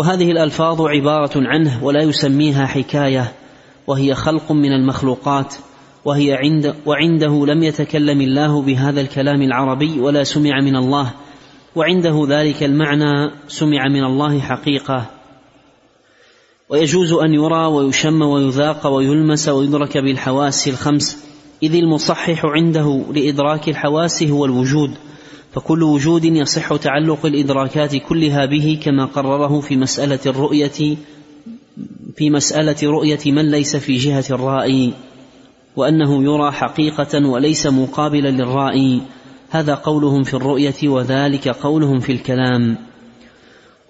وهذه 0.00 0.30
الألفاظ 0.30 0.82
عبارة 0.82 1.32
عنه 1.36 1.84
ولا 1.84 2.02
يسميها 2.02 2.66
حكاية 2.66 3.32
وهي 3.86 4.14
خلق 4.14 4.52
من 4.52 4.72
المخلوقات 4.72 5.54
وهي 6.04 6.34
عند 6.34 6.74
وعنده 6.86 7.46
لم 7.46 7.62
يتكلم 7.62 8.20
الله 8.20 8.62
بهذا 8.62 9.00
الكلام 9.00 9.42
العربي 9.42 10.00
ولا 10.00 10.24
سمع 10.24 10.60
من 10.60 10.76
الله 10.76 11.12
وعنده 11.76 12.26
ذلك 12.28 12.62
المعنى 12.62 13.30
سمع 13.48 13.88
من 13.88 14.04
الله 14.04 14.40
حقيقة. 14.40 15.06
ويجوز 16.68 17.12
أن 17.12 17.34
يرى 17.34 17.66
ويشم 17.66 18.22
ويذاق 18.22 18.86
ويلمس 18.86 19.48
ويدرك 19.48 19.98
بالحواس 19.98 20.68
الخمس 20.68 21.24
إذ 21.62 21.74
المصحح 21.74 22.44
عنده 22.44 23.04
لإدراك 23.14 23.68
الحواس 23.68 24.22
هو 24.22 24.44
الوجود. 24.44 24.90
فكل 25.52 25.82
وجود 25.82 26.24
يصح 26.24 26.76
تعلق 26.76 27.26
الإدراكات 27.26 27.96
كلها 27.96 28.46
به 28.46 28.78
كما 28.82 29.04
قرره 29.04 29.60
في 29.60 29.76
مسألة 29.76 30.20
الرؤية 30.26 30.96
في 32.16 32.30
مسألة 32.30 32.76
رؤية 32.82 33.20
من 33.26 33.50
ليس 33.50 33.76
في 33.76 33.96
جهة 33.96 34.24
الرائي 34.30 34.92
وأنه 35.76 36.24
يرى 36.24 36.52
حقيقة 36.52 37.26
وليس 37.26 37.66
مقابلا 37.66 38.28
للرائي. 38.28 39.00
هذا 39.50 39.74
قولهم 39.74 40.22
في 40.22 40.34
الرؤية 40.34 40.88
وذلك 40.88 41.48
قولهم 41.48 42.00
في 42.00 42.12
الكلام. 42.12 42.76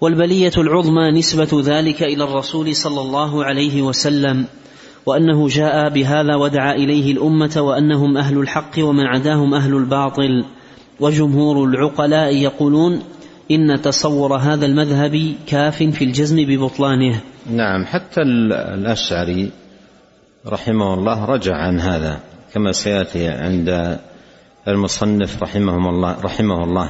والبلية 0.01 0.51
العظمى 0.57 1.11
نسبة 1.11 1.61
ذلك 1.63 2.03
إلى 2.03 2.23
الرسول 2.23 2.75
صلى 2.75 3.01
الله 3.01 3.45
عليه 3.45 3.81
وسلم 3.81 4.45
وأنه 5.05 5.47
جاء 5.47 5.89
بهذا 5.89 6.35
ودعا 6.35 6.73
إليه 6.75 7.11
الأمة 7.11 7.61
وأنهم 7.61 8.17
أهل 8.17 8.37
الحق 8.37 8.79
ومن 8.79 9.05
عداهم 9.05 9.53
أهل 9.53 9.73
الباطل. 9.73 10.45
وجمهور 11.01 11.65
العقلاء 11.65 12.35
يقولون 12.35 13.03
إن 13.51 13.81
تصور 13.81 14.37
هذا 14.37 14.65
المذهب 14.65 15.35
كاف 15.47 15.83
في 15.83 16.03
الجزم 16.03 16.35
ببطلانه. 16.35 17.21
نعم 17.51 17.85
حتى 17.85 18.21
الأشعري 18.21 19.51
رحمه 20.47 20.93
الله 20.93 21.25
رجع 21.25 21.55
عن 21.55 21.79
هذا 21.79 22.19
كما 22.53 22.71
سيأتي 22.71 23.27
عند 23.27 23.99
المصنف 24.67 25.43
رحمهم 25.43 25.89
الله 25.89 26.21
رحمه 26.21 26.63
الله. 26.63 26.89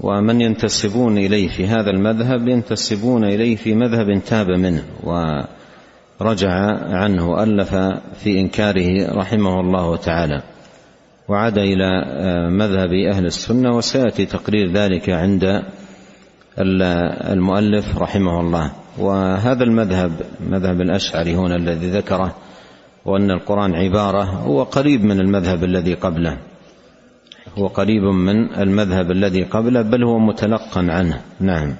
ومن 0.00 0.40
ينتسبون 0.40 1.18
إليه 1.18 1.48
في 1.48 1.66
هذا 1.66 1.90
المذهب 1.90 2.48
ينتسبون 2.48 3.24
إليه 3.24 3.56
في 3.56 3.74
مذهب 3.74 4.22
تاب 4.26 4.50
منه 4.50 4.84
ورجع 5.02 6.50
عنه 6.90 7.30
وألف 7.30 7.74
في 8.22 8.40
إنكاره 8.40 9.12
رحمه 9.12 9.60
الله 9.60 9.96
تعالى. 9.96 10.42
وعاد 11.30 11.58
إلى 11.58 11.88
مذهب 12.50 12.92
أهل 12.92 13.26
السنة 13.26 13.76
وسيأتي 13.76 14.26
تقرير 14.26 14.72
ذلك 14.72 15.10
عند 15.10 15.62
المؤلف 17.30 17.98
رحمه 17.98 18.40
الله. 18.40 18.72
وهذا 18.98 19.64
المذهب 19.64 20.12
مذهب 20.50 20.80
الأشعري 20.80 21.34
هنا 21.34 21.56
الذي 21.56 21.90
ذكره 21.90 22.34
وأن 23.04 23.30
القرآن 23.30 23.74
عبارة 23.74 24.22
هو 24.22 24.62
قريب 24.62 25.04
من 25.04 25.20
المذهب 25.20 25.64
الذي 25.64 25.94
قبله. 25.94 26.38
هو 27.58 27.66
قريب 27.66 28.02
من 28.02 28.54
المذهب 28.54 29.10
الذي 29.10 29.42
قبله 29.42 29.82
بل 29.82 30.04
هو 30.04 30.18
متلقا 30.18 30.86
عنه. 30.88 31.20
نعم. 31.40 31.74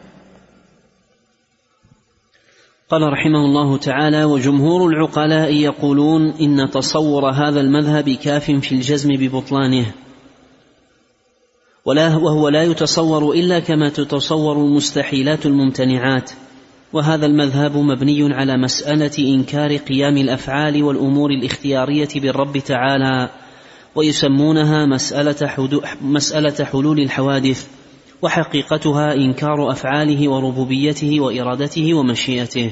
قال 2.90 3.03
رحمه 3.12 3.44
الله 3.44 3.76
تعالى 3.76 4.24
وجمهور 4.24 4.87
العقلاء 4.87 5.55
يقولون 5.55 6.31
إن 6.31 6.70
تصور 6.70 7.31
هذا 7.31 7.61
المذهب 7.61 8.11
كاف 8.11 8.50
في 8.50 8.72
الجزم 8.72 9.09
ببطلانه 9.09 9.92
ولا 11.85 12.16
وهو 12.16 12.48
لا 12.48 12.62
يتصور 12.62 13.33
إلا 13.33 13.59
كما 13.59 13.88
تتصور 13.88 14.57
المستحيلات 14.57 15.46
الممتنعات 15.46 16.31
وهذا 16.92 17.26
المذهب 17.26 17.76
مبني 17.76 18.35
على 18.35 18.57
مسألة 18.57 19.18
إنكار 19.18 19.76
قيام 19.76 20.16
الأفعال 20.16 20.83
والأمور 20.83 21.31
الاختيارية 21.31 22.09
بالرب 22.16 22.59
تعالى 22.59 23.31
ويسمونها 23.94 24.87
مسألة, 24.87 25.68
مسألة 26.03 26.64
حلول 26.64 27.00
الحوادث. 27.00 27.68
وحقيقتها 28.22 29.14
إنكار 29.14 29.70
أفعاله 29.70 30.28
وربوبيته 30.28 31.20
وإرادته 31.20 31.94
ومشيئته. 31.94 32.70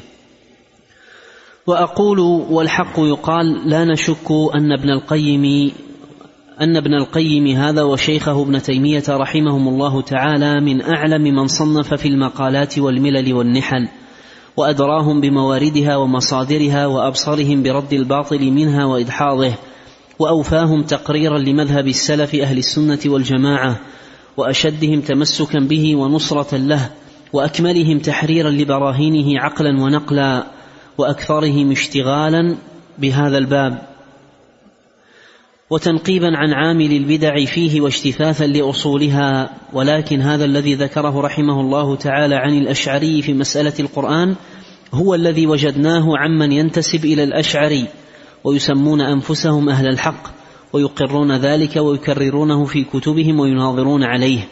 وأقول 1.66 2.20
والحق 2.50 2.98
يقال 2.98 3.68
لا 3.70 3.84
نشك 3.84 4.30
أن 4.30 4.72
ابن 4.72 4.90
القيم 4.90 5.72
أن 6.60 6.76
ابن 6.76 6.94
القيم 6.94 7.46
هذا 7.46 7.82
وشيخه 7.82 8.42
ابن 8.42 8.62
تيمية 8.62 9.02
رحمهم 9.08 9.68
الله 9.68 10.02
تعالى 10.02 10.60
من 10.60 10.82
أعلم 10.82 11.22
من 11.22 11.46
صنف 11.46 11.94
في 11.94 12.08
المقالات 12.08 12.78
والملل 12.78 13.34
والنحل 13.34 13.88
وأدراهم 14.56 15.20
بمواردها 15.20 15.96
ومصادرها 15.96 16.86
وأبصرهم 16.86 17.62
برد 17.62 17.92
الباطل 17.92 18.50
منها 18.50 18.84
وإدحاضه 18.84 19.52
وأوفاهم 20.18 20.82
تقريرا 20.82 21.38
لمذهب 21.38 21.88
السلف 21.88 22.34
أهل 22.34 22.58
السنة 22.58 22.98
والجماعة 23.06 23.80
وأشدهم 24.38 25.00
تمسكا 25.00 25.58
به 25.58 25.96
ونصرة 25.96 26.56
له 26.56 26.90
وأكملهم 27.32 27.98
تحريرا 27.98 28.50
لبراهينه 28.50 29.40
عقلا 29.40 29.82
ونقلا 29.82 30.46
وأكثرهم 30.98 31.70
اشتغالا 31.70 32.56
بهذا 32.98 33.38
الباب. 33.38 33.82
وتنقيبا 35.70 36.36
عن 36.36 36.52
عامل 36.52 36.92
البدع 36.92 37.44
فيه 37.44 37.80
واجتثاثا 37.80 38.46
لأصولها 38.46 39.50
ولكن 39.72 40.20
هذا 40.20 40.44
الذي 40.44 40.74
ذكره 40.74 41.20
رحمه 41.20 41.60
الله 41.60 41.96
تعالى 41.96 42.34
عن 42.34 42.58
الأشعري 42.58 43.22
في 43.22 43.34
مسألة 43.34 43.74
القرآن 43.80 44.34
هو 44.94 45.14
الذي 45.14 45.46
وجدناه 45.46 46.16
عمن 46.16 46.52
ينتسب 46.52 47.04
إلى 47.04 47.24
الأشعري 47.24 47.86
ويسمون 48.44 49.00
أنفسهم 49.00 49.68
أهل 49.68 49.88
الحق. 49.88 50.37
ويقرون 50.72 51.36
ذلك 51.36 51.76
ويكررونه 51.76 52.64
في 52.64 52.84
كتبهم 52.84 53.40
ويناظرون 53.40 54.04
عليه. 54.04 54.48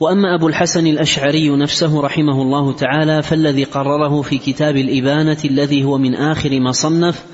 وأما 0.00 0.34
أبو 0.34 0.48
الحسن 0.48 0.86
الأشعري 0.86 1.56
نفسه 1.56 2.00
رحمه 2.00 2.42
الله 2.42 2.72
تعالى 2.72 3.22
فالذي 3.22 3.64
قرره 3.64 4.22
في 4.22 4.38
كتاب 4.38 4.76
الإبانة 4.76 5.38
الذي 5.44 5.84
هو 5.84 5.98
من 5.98 6.14
آخر 6.14 6.60
ما 6.60 6.72
صنف 6.72 7.24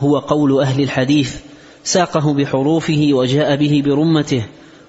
هو 0.00 0.18
قول 0.18 0.60
أهل 0.60 0.82
الحديث 0.82 1.36
ساقه 1.84 2.34
بحروفه 2.34 3.08
وجاء 3.12 3.56
به 3.56 3.82
برمته 3.86 4.42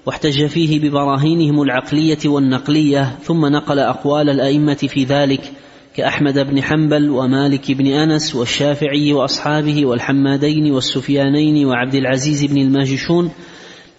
واحتج 0.06 0.46
فيه 0.46 0.80
ببراهينهم 0.80 1.62
العقلية 1.62 2.18
والنقلية 2.24 3.18
ثم 3.22 3.46
نقل 3.46 3.78
أقوال 3.78 4.30
الأئمة 4.30 4.74
في 4.74 5.04
ذلك 5.04 5.52
كأحمد 5.96 6.38
بن 6.38 6.62
حنبل 6.62 7.10
ومالك 7.10 7.72
بن 7.72 7.86
أنس 7.86 8.34
والشافعي 8.34 9.12
وأصحابه 9.12 9.86
والحمادين 9.86 10.72
والسفيانين 10.72 11.66
وعبد 11.66 11.94
العزيز 11.94 12.44
بن 12.44 12.56
الماجشون 12.56 13.30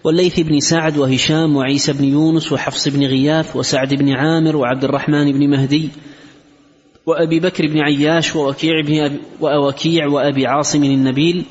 والليث 0.04 0.39
بن 0.39 0.60
سعد 0.60 0.97
وهشام 0.97 1.56
وعيسى 1.56 1.93
بن 1.93 2.04
يونس 2.04 2.51
وحفص 2.51 2.88
بن 2.88 3.04
غياث 3.04 3.56
وسعد 3.56 3.93
بن 3.93 4.10
عامر 4.10 4.56
وعبد 4.56 4.84
الرحمن 4.84 5.32
بن 5.32 5.49
مهدي 5.49 5.89
وأبي 7.06 7.39
بكر 7.39 7.67
بن 7.67 7.80
عياش 7.80 8.36
ووكيع, 8.36 8.82
بن 8.82 8.99
أبي 8.99 9.19
وأوكيع 9.39 10.08
وأبي 10.08 10.47
عاصم 10.47 10.84
النبيل 10.84 11.45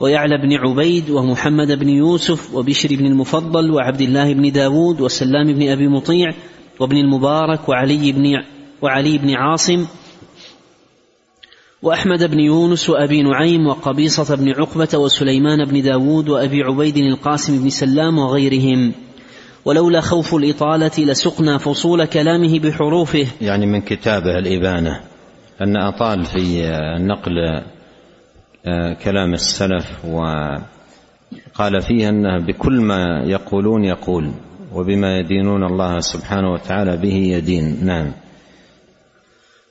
ويعلى 0.00 0.38
بن 0.38 0.52
عبيد 0.52 1.10
ومحمد 1.10 1.78
بن 1.78 1.88
يوسف 1.88 2.54
وبشر 2.54 2.88
بن 2.96 3.06
المفضل 3.06 3.70
وعبد 3.70 4.00
الله 4.00 4.32
بن 4.32 4.52
داود 4.52 5.00
وسلام 5.00 5.52
بن 5.52 5.68
أبي 5.68 5.88
مطيع 5.88 6.34
وابن 6.80 6.96
المبارك 6.96 7.68
وعلي 7.68 8.12
بن 8.12 8.42
وعلي 8.82 9.18
بن 9.18 9.34
عاصم 9.34 9.86
وأحمد 11.82 12.30
بن 12.30 12.40
يونس 12.40 12.90
وأبي 12.90 13.22
نعيم 13.22 13.66
وقبيصة 13.66 14.36
بن 14.36 14.48
عقبة 14.50 14.98
وسليمان 14.98 15.64
بن 15.64 15.82
داود 15.82 16.28
وأبي 16.28 16.62
عبيد 16.62 16.96
القاسم 16.96 17.62
بن 17.62 17.70
سلام 17.70 18.18
وغيرهم. 18.18 18.92
ولولا 19.64 20.00
خوف 20.00 20.34
الإطالة 20.34 20.90
لسقنا 20.98 21.58
فصول 21.58 22.04
كلامه 22.04 22.58
بحروفه. 22.58 23.26
يعني 23.40 23.66
من 23.66 23.80
كتابه 23.80 24.38
الإبانة. 24.38 25.00
أن 25.60 25.76
أطال 25.76 26.24
في 26.24 26.70
نقل 27.00 27.32
آه، 28.66 28.92
كلام 29.04 29.34
السلف 29.34 30.04
وقال 30.04 31.82
فيه 31.82 32.08
أنه 32.08 32.46
بكل 32.46 32.80
ما 32.80 33.24
يقولون 33.26 33.84
يقول 33.84 34.30
وبما 34.72 35.18
يدينون 35.18 35.64
الله 35.64 36.00
سبحانه 36.00 36.52
وتعالى 36.52 36.96
به 36.96 37.14
يدين. 37.14 37.86
نعم. 37.86 38.12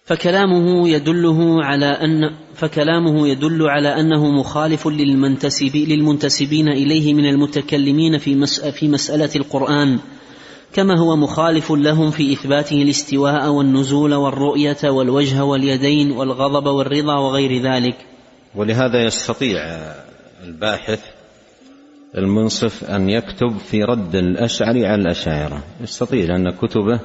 فكلامه 0.05 0.89
يدله 0.89 1.63
على 1.63 1.85
أن 1.85 2.31
فكلامه 2.55 3.27
يدل 3.27 3.69
على 3.69 3.99
أنه 3.99 4.31
مخالف 4.31 4.87
للمنتسب 4.87 5.75
للمنتسبين 5.75 6.67
إليه 6.67 7.13
من 7.13 7.25
المتكلمين 7.25 8.17
في 8.17 8.45
في 8.71 8.87
مسألة 8.87 9.29
القرآن 9.35 9.99
كما 10.73 10.99
هو 10.99 11.15
مخالف 11.15 11.71
لهم 11.71 12.11
في 12.11 12.33
إثباته 12.33 12.81
الاستواء 12.81 13.49
والنزول 13.49 14.13
والرؤية 14.13 14.77
والوجه 14.83 15.43
واليدين 15.43 16.11
والغضب 16.11 16.67
والرضا 16.67 17.17
وغير 17.17 17.61
ذلك. 17.61 17.95
ولهذا 18.55 19.03
يستطيع 19.03 19.59
الباحث 20.43 20.99
المنصف 22.17 22.83
أن 22.83 23.09
يكتب 23.09 23.57
في 23.57 23.83
رد 23.83 24.15
الأشعري 24.15 24.85
على 24.85 25.01
الأشاعرة. 25.01 25.63
يستطيع 25.81 26.25
لأن 26.25 26.49
كتبه 26.49 26.99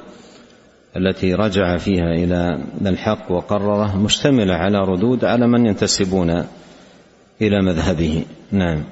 التي 0.97 1.33
رجع 1.33 1.77
فيها 1.77 2.13
إلى 2.13 2.63
الحق 2.85 3.31
وقرره 3.31 3.97
مشتملة 3.97 4.53
على 4.53 4.77
ردود 4.77 5.25
على 5.25 5.47
من 5.47 5.65
ينتسبون 5.65 6.29
إلى 7.41 7.61
مذهبه. 7.61 8.25
نعم. 8.51 8.83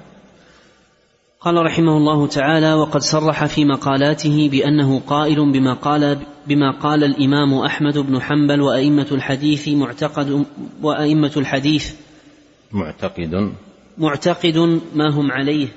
قال 1.41 1.65
رحمه 1.65 1.97
الله 1.97 2.27
تعالى 2.27 2.73
وقد 2.73 3.01
صرح 3.01 3.45
في 3.45 3.65
مقالاته 3.65 4.49
بأنه 4.51 4.99
قائل 4.99 5.51
بما 5.51 5.73
قال 5.73 6.17
بما 6.47 6.71
قال 6.71 7.03
الإمام 7.03 7.53
أحمد 7.53 7.97
بن 7.97 8.21
حنبل 8.21 8.61
وأئمة 8.61 9.07
الحديث 9.11 9.67
معتقد 9.67 10.45
وأئمة 10.81 11.31
الحديث 11.37 11.93
معتقد. 12.71 13.53
معتقد 13.97 14.57
ما 14.95 15.13
هم 15.13 15.31
عليه. 15.31 15.67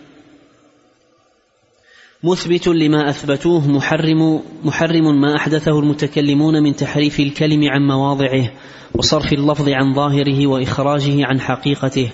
مثبت 2.25 2.69
لما 2.69 3.11
أثبتوه 3.11 3.69
محرم 3.69 4.41
محرم 4.65 5.21
ما 5.21 5.37
أحدثه 5.37 5.79
المتكلمون 5.79 6.63
من 6.63 6.77
تحريف 6.77 7.21
الكلم 7.21 7.69
عن 7.69 7.87
مواضعه 7.87 8.51
وصرف 8.95 9.33
اللفظ 9.33 9.69
عن 9.69 9.95
ظاهره 9.95 10.47
وإخراجه 10.47 11.27
عن 11.27 11.41
حقيقته. 11.41 12.11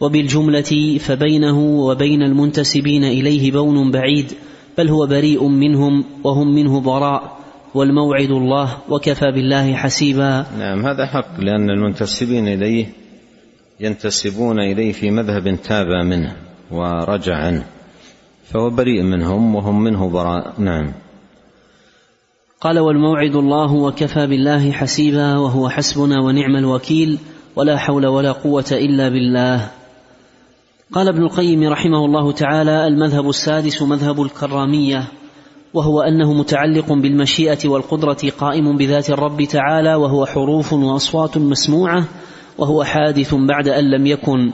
وبالجملة 0.00 0.98
فبينه 0.98 1.58
وبين 1.58 2.22
المنتسبين 2.22 3.04
إليه 3.04 3.52
بون 3.52 3.90
بعيد 3.90 4.32
بل 4.78 4.88
هو 4.88 5.06
بريء 5.06 5.48
منهم 5.48 6.04
وهم 6.24 6.54
منه 6.54 6.80
براء 6.80 7.38
والموعد 7.74 8.30
الله 8.30 8.78
وكفى 8.88 9.30
بالله 9.30 9.74
حسيبا. 9.74 10.46
نعم 10.58 10.86
هذا 10.86 11.06
حق 11.06 11.40
لأن 11.40 11.70
المنتسبين 11.70 12.48
إليه 12.48 12.86
ينتسبون 13.80 14.58
إليه 14.58 14.92
في 14.92 15.10
مذهب 15.10 15.58
تاب 15.62 15.86
منه 15.86 16.36
ورجع 16.70 17.36
عنه. 17.36 17.81
فهو 18.52 18.70
بريء 18.70 19.02
منهم 19.02 19.54
وهم 19.54 19.84
منه 19.84 20.08
براء. 20.08 20.54
نعم. 20.58 20.92
قال 22.60 22.78
والموعد 22.78 23.36
الله 23.36 23.72
وكفى 23.72 24.26
بالله 24.26 24.72
حسيبا 24.72 25.36
وهو 25.36 25.68
حسبنا 25.68 26.20
ونعم 26.20 26.56
الوكيل 26.56 27.18
ولا 27.56 27.78
حول 27.78 28.06
ولا 28.06 28.32
قوة 28.32 28.64
إلا 28.72 29.08
بالله. 29.08 29.70
قال 30.92 31.08
ابن 31.08 31.22
القيم 31.22 31.68
رحمه 31.68 32.04
الله 32.04 32.32
تعالى 32.32 32.86
المذهب 32.86 33.28
السادس 33.28 33.82
مذهب 33.82 34.22
الكرامية 34.22 35.08
وهو 35.74 36.00
أنه 36.00 36.32
متعلق 36.32 36.92
بالمشيئة 36.92 37.68
والقدرة 37.68 38.30
قائم 38.38 38.76
بذات 38.76 39.10
الرب 39.10 39.42
تعالى 39.42 39.94
وهو 39.94 40.26
حروف 40.26 40.72
وأصوات 40.72 41.38
مسموعة 41.38 42.04
وهو 42.58 42.84
حادث 42.84 43.34
بعد 43.34 43.68
أن 43.68 43.90
لم 43.90 44.06
يكن. 44.06 44.52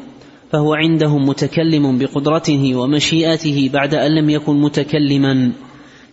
فهو 0.53 0.75
عندهم 0.75 1.29
متكلم 1.29 1.99
بقدرته 1.99 2.75
ومشيئته 2.75 3.71
بعد 3.73 3.95
أن 3.95 4.15
لم 4.15 4.31
يكن 4.31 4.61
متكلما. 4.61 5.53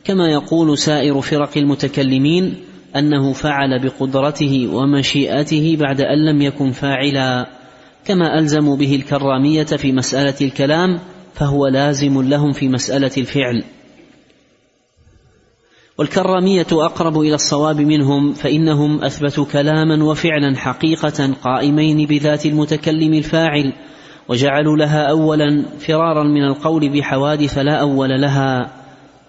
كما 0.04 0.30
يقول 0.30 0.78
سائر 0.78 1.22
فرق 1.22 1.58
المتكلمين 1.58 2.56
أنه 2.96 3.34
فعل 3.34 3.80
بقدرته 3.80 4.70
ومشيئته 4.74 5.78
بعد 5.80 6.02
أن 6.02 6.26
لم 6.26 6.42
يكن 6.42 6.72
فاعلا. 6.72 7.50
كما 8.06 8.40
ألزموا 8.40 8.78
به 8.78 8.96
الكرامية 8.96 9.64
في 9.64 9.92
مسألة 9.92 10.36
الكلام 10.42 11.00
فهو 11.34 11.68
لازم 11.68 12.22
لهم 12.22 12.52
في 12.52 12.68
مسألة 12.68 13.12
الفعل. 13.18 13.64
والكرامية 15.98 16.68
أقرب 16.72 17.20
إلى 17.20 17.36
الصواب 17.36 17.82
منهم 17.82 18.34
فإنهم 18.34 19.04
أثبتوا 19.04 19.46
كلاما 19.46 20.04
وفعلا 20.04 20.58
حقيقة 20.58 21.34
قائمين 21.44 22.08
بذات 22.08 22.46
المتكلم 22.46 23.14
الفاعل 23.14 23.74
وجعلوا 24.30 24.78
لها 24.78 25.10
اولا 25.10 25.66
فرارا 25.80 26.24
من 26.24 26.44
القول 26.44 26.90
بحوادث 26.90 27.58
لا 27.58 27.76
أول 27.82 28.22
لها 28.22 28.72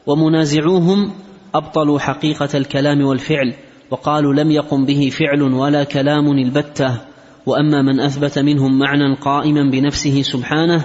ومنازعوهم 0.07 1.11
أبطلوا 1.55 1.99
حقيقة 1.99 2.49
الكلام 2.55 3.05
والفعل 3.05 3.55
وقالوا 3.91 4.35
لم 4.35 4.51
يقم 4.51 4.85
به 4.85 5.11
فعل 5.19 5.43
ولا 5.43 5.85
كلام 5.85 6.33
البتة 6.33 7.01
وأما 7.47 7.83
من 7.83 8.01
أثبت 8.01 8.39
منهم 8.39 8.79
معنى 8.79 9.15
قائما 9.15 9.71
بنفسه 9.71 10.23
سبحانه 10.23 10.85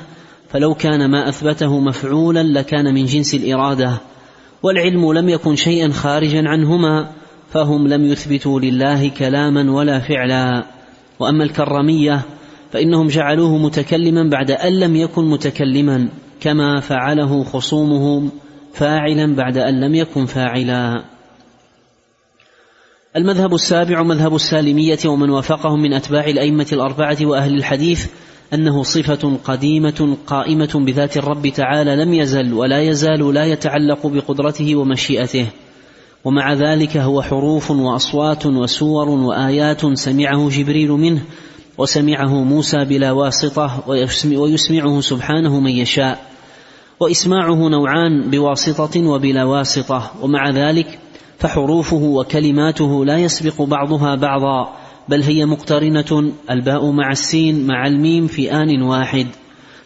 فلو 0.49 0.73
كان 0.73 1.11
ما 1.11 1.29
أثبته 1.29 1.79
مفعولا 1.79 2.43
لكان 2.43 2.93
من 2.93 3.05
جنس 3.05 3.35
الإرادة 3.35 3.91
والعلم 4.63 5.13
لم 5.13 5.29
يكن 5.29 5.55
شيئا 5.55 5.89
خارجا 5.89 6.43
عنهما 6.47 7.07
فهم 7.51 7.87
لم 7.87 8.05
يثبتوا 8.05 8.59
لله 8.59 9.09
كلاما 9.09 9.71
ولا 9.71 9.99
فعلا. 9.99 10.65
وأما 11.19 11.43
الكرميه 11.43 12.21
فإنهم 12.71 13.07
جعلوه 13.07 13.57
متكلما 13.57 14.29
بعد 14.29 14.51
أن 14.51 14.79
لم 14.79 14.95
يكن 14.95 15.25
متكلما 15.25 16.09
كما 16.39 16.79
فعله 16.79 17.43
خصومهم 17.43 18.31
فاعلا 18.73 19.35
بعد 19.35 19.57
أن 19.57 19.81
لم 19.81 19.95
يكن 19.95 20.25
فاعلا. 20.25 21.03
المذهب 23.15 23.53
السابع 23.53 24.03
مذهب 24.03 24.35
السالمية 24.35 24.99
ومن 25.05 25.29
وافقهم 25.29 25.81
من 25.81 25.93
أتباع 25.93 26.25
الأئمة 26.25 26.67
الأربعة 26.73 27.17
وأهل 27.21 27.53
الحديث 27.53 28.07
أنه 28.53 28.83
صفة 28.83 29.37
قديمة 29.43 30.17
قائمة 30.27 30.69
بذات 30.75 31.17
الرب 31.17 31.47
تعالى 31.47 31.95
لم 31.95 32.13
يزل 32.13 32.53
ولا 32.53 32.81
يزال 32.81 33.33
لا 33.33 33.45
يتعلق 33.45 34.07
بقدرته 34.07 34.75
ومشيئته. 34.75 35.47
ومع 36.23 36.53
ذلك 36.53 36.97
هو 36.97 37.21
حروف 37.21 37.71
وأصوات 37.71 38.45
وسور 38.45 39.09
وآيات 39.09 39.93
سمعه 39.93 40.49
جبريل 40.49 40.91
منه 40.91 41.21
وسمعه 41.81 42.43
موسى 42.43 42.85
بلا 42.85 43.11
واسطة 43.11 43.83
ويسمعه 44.35 45.01
سبحانه 45.01 45.59
من 45.59 45.71
يشاء. 45.71 46.25
وإسماعه 46.99 47.69
نوعان 47.69 48.29
بواسطة 48.29 49.07
وبلا 49.07 49.43
واسطة. 49.43 50.11
ومع 50.21 50.49
ذلك 50.49 50.99
فحروفه 51.39 52.03
وكلماته 52.03 53.05
لا 53.05 53.17
يسبق 53.17 53.61
بعضها 53.61 54.15
بعضا 54.15 54.73
بل 55.09 55.21
هي 55.23 55.45
مقترنة 55.45 56.31
الباء 56.49 56.91
مع 56.91 57.11
السين 57.11 57.67
مع 57.67 57.87
الميم 57.87 58.27
في 58.27 58.51
آن 58.51 58.81
واحد. 58.81 59.27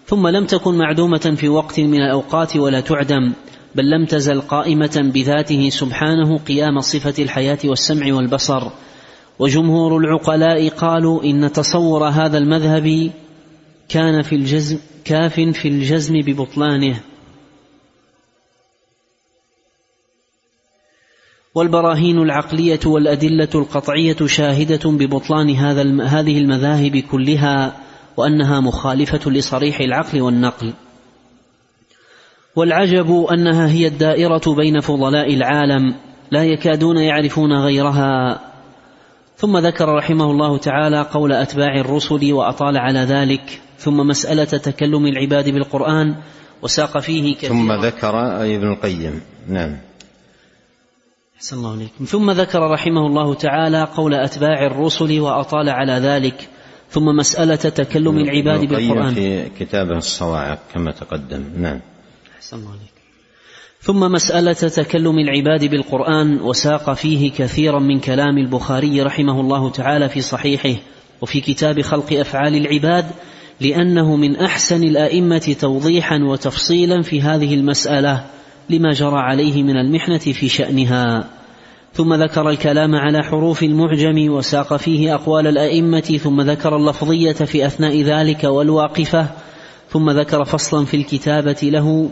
ثم 0.06 0.28
لم 0.28 0.46
تكن 0.46 0.78
معدومة 0.78 1.36
في 1.38 1.50
وقت 1.50 1.80
من 1.80 2.02
الأوقات 2.02 2.58
ولا 2.58 2.80
تعدم 2.80 3.34
بل 3.76 3.90
لم 3.90 4.06
تزل 4.06 4.42
قائمة 4.42 5.12
بذاته 5.14 5.70
سبحانه 5.70 6.38
قيام 6.38 6.80
صفة 6.80 7.24
الحياة 7.24 7.60
والسمع 7.66 8.14
والبصر. 8.14 8.68
وجمهور 9.40 9.98
العقلاء 9.98 10.70
قالوا 10.70 11.24
إن 11.24 11.52
تصور 11.52 12.08
هذا 12.08 12.38
المذهب 12.38 13.12
كان 13.90 14.22
في 14.22 14.36
الجزم 14.36 14.80
كاف 15.06 15.34
في 15.40 15.68
الجزم 15.68 16.14
ببطلانه. 16.22 17.02
والبراهين 21.56 22.18
العقلية 22.18 22.80
والأدلة 22.86 23.50
القطعية 23.56 24.16
شاهدة 24.26 24.90
ببطلان 24.90 25.50
هذا 25.50 26.04
هذه 26.04 26.38
المذاهب 26.38 26.98
كلها 26.98 27.78
وأنها 28.18 28.60
مخالفة 28.60 29.32
لصريح 29.32 29.80
العقل 29.80 30.22
والنقل. 30.22 30.74
والعجب 32.56 33.26
أنها 33.32 33.70
هي 33.70 33.88
الدائرة 33.88 34.56
بين 34.58 34.80
فضلاء 34.80 35.34
العالم 35.34 35.96
لا 36.32 36.44
يكادون 36.44 36.98
يعرفون 36.98 37.54
غيرها. 37.54 38.40
ثم 39.38 39.58
ذكر 39.58 39.96
رحمه 39.96 40.32
الله 40.32 40.58
تعالى 40.58 41.02
قول 41.02 41.32
أتباع 41.32 41.80
الرسل 41.80 42.34
وأطال 42.34 42.78
على 42.78 43.00
ذلك 43.00 43.62
ثم 43.78 43.98
مسألة 43.98 44.44
تكلم 44.44 45.06
العباد 45.06 45.50
بالقرآن 45.50 46.16
وساق 46.62 47.00
فيه 47.00 47.36
كثيرا. 47.36 47.54
ثم 47.54 47.72
ذكر 47.72 48.42
اي 48.42 48.56
ابن 48.56 48.72
القيم. 48.72 49.22
نعم. 49.48 49.78
أحسن 51.38 51.58
الله 51.58 51.72
عليكم 51.72 52.06
ثم 52.06 52.32
ذكر 52.32 52.72
رحمه 52.72 53.08
الله 53.08 53.34
تعالى 53.34 53.84
قول 53.84 54.14
أتباع 54.14 54.66
الرسل 54.66 55.20
وأطال 55.20 55.70
على 55.70 55.94
ذلك 55.94 56.50
ثم 56.90 57.06
مسألة 57.06 57.56
تكلم 57.56 58.18
العباد 58.18 58.66
بالقرآن. 58.66 59.14
في 59.14 59.50
كتابه 59.60 59.98
الصواعق 59.98 60.60
كما 60.74 60.92
تقدم. 60.92 61.44
نعم. 61.58 61.80
أحسن 62.38 62.58
الله 62.58 62.70
عليكم 62.70 62.95
ثم 63.86 64.00
مسألة 64.00 64.54
تكلم 64.54 65.20
العباد 65.20 65.66
بالقرآن 65.66 66.42
وساق 66.42 66.94
فيه 66.94 67.32
كثيرا 67.32 67.80
من 67.80 68.00
كلام 68.00 68.38
البخاري 68.38 69.02
رحمه 69.02 69.42
الله 69.42 69.70
تعالى 69.70 70.10
في 70.10 70.22
صحيحه 70.22 70.80
وفي 71.22 71.42
كتاب 71.42 71.82
خلق 71.82 72.14
أفعال 72.14 72.56
العباد 72.56 73.06
لأنه 73.62 74.16
من 74.16 74.36
أحسن 74.36 74.84
الأئمة 74.84 75.56
توضيحا 75.60 76.20
وتفصيلا 76.24 77.02
في 77.02 77.22
هذه 77.22 77.54
المسألة 77.54 78.26
لما 78.70 78.92
جرى 78.92 79.20
عليه 79.20 79.64
من 79.64 79.78
المحنة 79.78 80.18
في 80.18 80.50
شأنها. 80.50 81.30
ثم 81.94 82.14
ذكر 82.14 82.50
الكلام 82.50 82.96
على 82.96 83.24
حروف 83.24 83.64
المعجم 83.64 84.32
وساق 84.32 84.78
فيه 84.78 85.16
أقوال 85.16 85.48
الأئمة 85.48 86.20
ثم 86.24 86.42
ذكر 86.42 86.76
اللفظية 86.76 87.34
في 87.34 87.66
أثناء 87.66 88.02
ذلك 88.02 88.44
والواقفة 88.44 89.28
ثم 89.90 90.10
ذكر 90.10 90.46
فصلا 90.46 90.86
في 90.86 90.98
الكتابة 90.98 91.58
له 91.64 92.10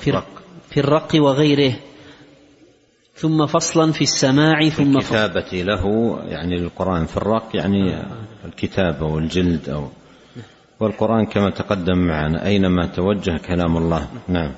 في, 0.00 0.22
في 0.70 0.80
الرق 0.80 1.08
وغيره. 1.14 1.74
ثم 3.14 3.46
فصلا 3.46 3.92
في 3.92 4.02
السماع 4.02 4.68
ثم 4.68 4.96
الكتابة 4.96 5.62
له 5.62 6.16
يعني 6.28 6.56
القرآن 6.56 7.06
في 7.06 7.16
الرق 7.16 7.48
يعني 7.54 8.02
الكتابة 8.44 9.06
والجلد 9.06 9.68
أو 9.68 9.88
والقرآن 10.80 11.26
كما 11.26 11.50
تقدم 11.50 11.98
معنا. 11.98 12.46
أينما 12.46 12.86
توجه 12.86 13.38
كلام 13.46 13.76
الله. 13.76 14.08
نعم. 14.28 14.52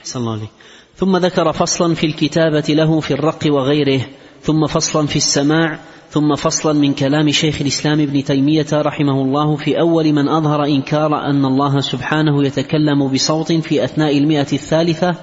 أحسن 0.00 0.20
الله 0.20 0.32
عليك 0.32 0.50
ثم 0.96 1.16
ذكر 1.16 1.52
فصلا 1.52 1.94
في 1.94 2.06
الكتابة 2.06 2.64
له 2.68 3.00
في 3.00 3.14
الرق 3.14 3.44
وغيره. 3.46 4.00
ثم 4.42 4.66
فصلا 4.66 5.06
في 5.06 5.16
السماع 5.16 5.78
ثم 6.10 6.34
فصلا 6.34 6.72
من 6.72 6.94
كلام 6.94 7.30
شيخ 7.30 7.60
الإسلام 7.60 8.00
ابن 8.00 8.24
تيمية 8.24 8.66
رحمه 8.72 9.22
الله 9.22 9.56
في 9.56 9.80
أول 9.80 10.12
من 10.12 10.28
أظهر 10.28 10.64
إنكار 10.64 11.24
أن 11.30 11.44
الله 11.44 11.80
سبحانه 11.80 12.44
يتكلم 12.44 13.08
بصوت 13.08 13.52
في 13.52 13.84
أثناء 13.84 14.18
المئة 14.18 14.52
الثالثة 14.52 15.14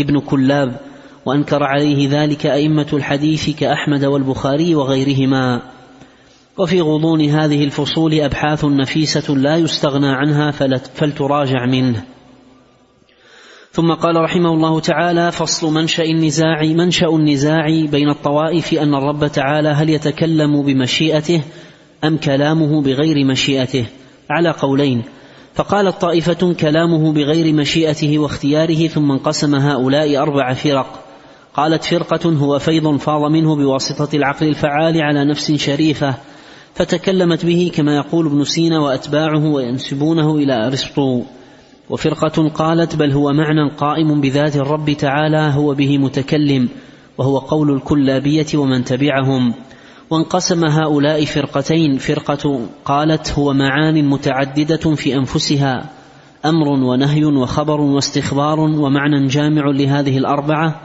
ابن 0.00 0.20
كلاب 0.20 0.80
وأنكر 1.26 1.62
عليه 1.62 2.22
ذلك 2.22 2.46
أئمة 2.46 2.86
الحديث 2.92 3.50
كأحمد 3.50 4.04
والبخاري 4.04 4.74
وغيرهما. 4.74 5.62
وفي 6.58 6.80
غضون 6.80 7.20
هذه 7.20 7.64
الفصول 7.64 8.20
أبحاث 8.20 8.64
نفيسة 8.64 9.34
لا 9.34 9.56
يستغنى 9.56 10.08
عنها 10.08 10.50
فلتراجع 10.94 11.66
منه. 11.66 12.04
ثم 13.72 13.92
قال 13.92 14.16
رحمه 14.16 14.54
الله 14.54 14.80
تعالى 14.80 15.32
فصل 15.32 15.72
منشأ 15.72 16.04
النزاع 16.04 16.62
منشأ 16.62 17.06
النزاع 17.06 17.66
بين 17.90 18.10
الطوائف 18.10 18.74
أن 18.74 18.94
الرب 18.94 19.26
تعالى 19.26 19.68
هل 19.68 19.90
يتكلم 19.90 20.62
بمشيئته 20.62 21.42
أم 22.04 22.16
كلامه 22.16 22.82
بغير 22.82 23.26
مشيئته؟ 23.26 23.86
على 24.30 24.50
قولين. 24.50 25.02
فقالت 25.54 26.00
طائفة 26.00 26.52
كلامه 26.52 27.12
بغير 27.12 27.54
مشيئته 27.54 28.18
واختياره 28.18 28.86
ثم 28.86 29.12
انقسم 29.12 29.54
هؤلاء 29.54 30.16
أربع 30.16 30.54
فرق. 30.54 31.04
قالت 31.54 31.84
فرقة 31.84 32.30
هو 32.30 32.58
فيض 32.58 32.96
فاض 32.96 33.30
منه 33.30 33.56
بواسطة 33.56 34.16
العقل 34.16 34.48
الفعال 34.48 35.02
على 35.02 35.24
نفس 35.24 35.52
شريفة 35.52 36.14
فتكلمت 36.74 37.46
به 37.46 37.72
كما 37.74 37.96
يقول 37.96 38.26
ابن 38.26 38.44
سينا 38.44 38.80
وأتباعه 38.80 39.46
وينسبونه 39.46 40.36
إلى 40.36 40.66
أرسطو. 40.66 41.22
وفرقة 41.90 42.48
قالت 42.48 42.96
بل 42.96 43.12
هو 43.12 43.32
معنى 43.32 43.70
قائم 43.78 44.20
بذات 44.20 44.56
الرب 44.56 44.92
تعالى 44.92 45.52
هو 45.54 45.74
به 45.74 45.98
متكلم 45.98 46.68
وهو 47.18 47.38
قول 47.38 47.70
الكلابية 47.70 48.46
ومن 48.54 48.84
تبعهم. 48.84 49.54
وانقسم 50.10 50.64
هؤلاء 50.64 51.24
فرقتين 51.24 51.98
فرقة 51.98 52.60
قالت 52.84 53.32
هو 53.38 53.52
معان 53.52 54.08
متعددة 54.08 54.94
في 54.94 55.14
أنفسها 55.14 55.90
أمر 56.44 56.68
ونهي 56.68 57.24
وخبر 57.24 57.80
واستخبار 57.80 58.60
ومعنى 58.60 59.26
جامع 59.26 59.62
لهذه 59.70 60.18
الأربعة. 60.18 60.80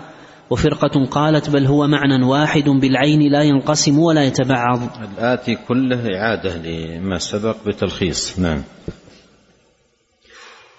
وفرقة 0.50 1.06
قالت 1.06 1.50
بل 1.50 1.66
هو 1.66 1.88
معنى 1.88 2.26
واحد 2.26 2.70
بالعين 2.70 3.32
لا 3.32 3.44
ينقسم 3.44 4.00
ولا 4.00 4.24
يتبعض. 4.24 4.80
الآتي 5.18 5.58
كله 5.68 6.18
إعادة 6.18 6.58
لما 6.58 7.18
سبق 7.18 7.56
بتلخيص. 7.68 8.40
نعم. 8.40 8.62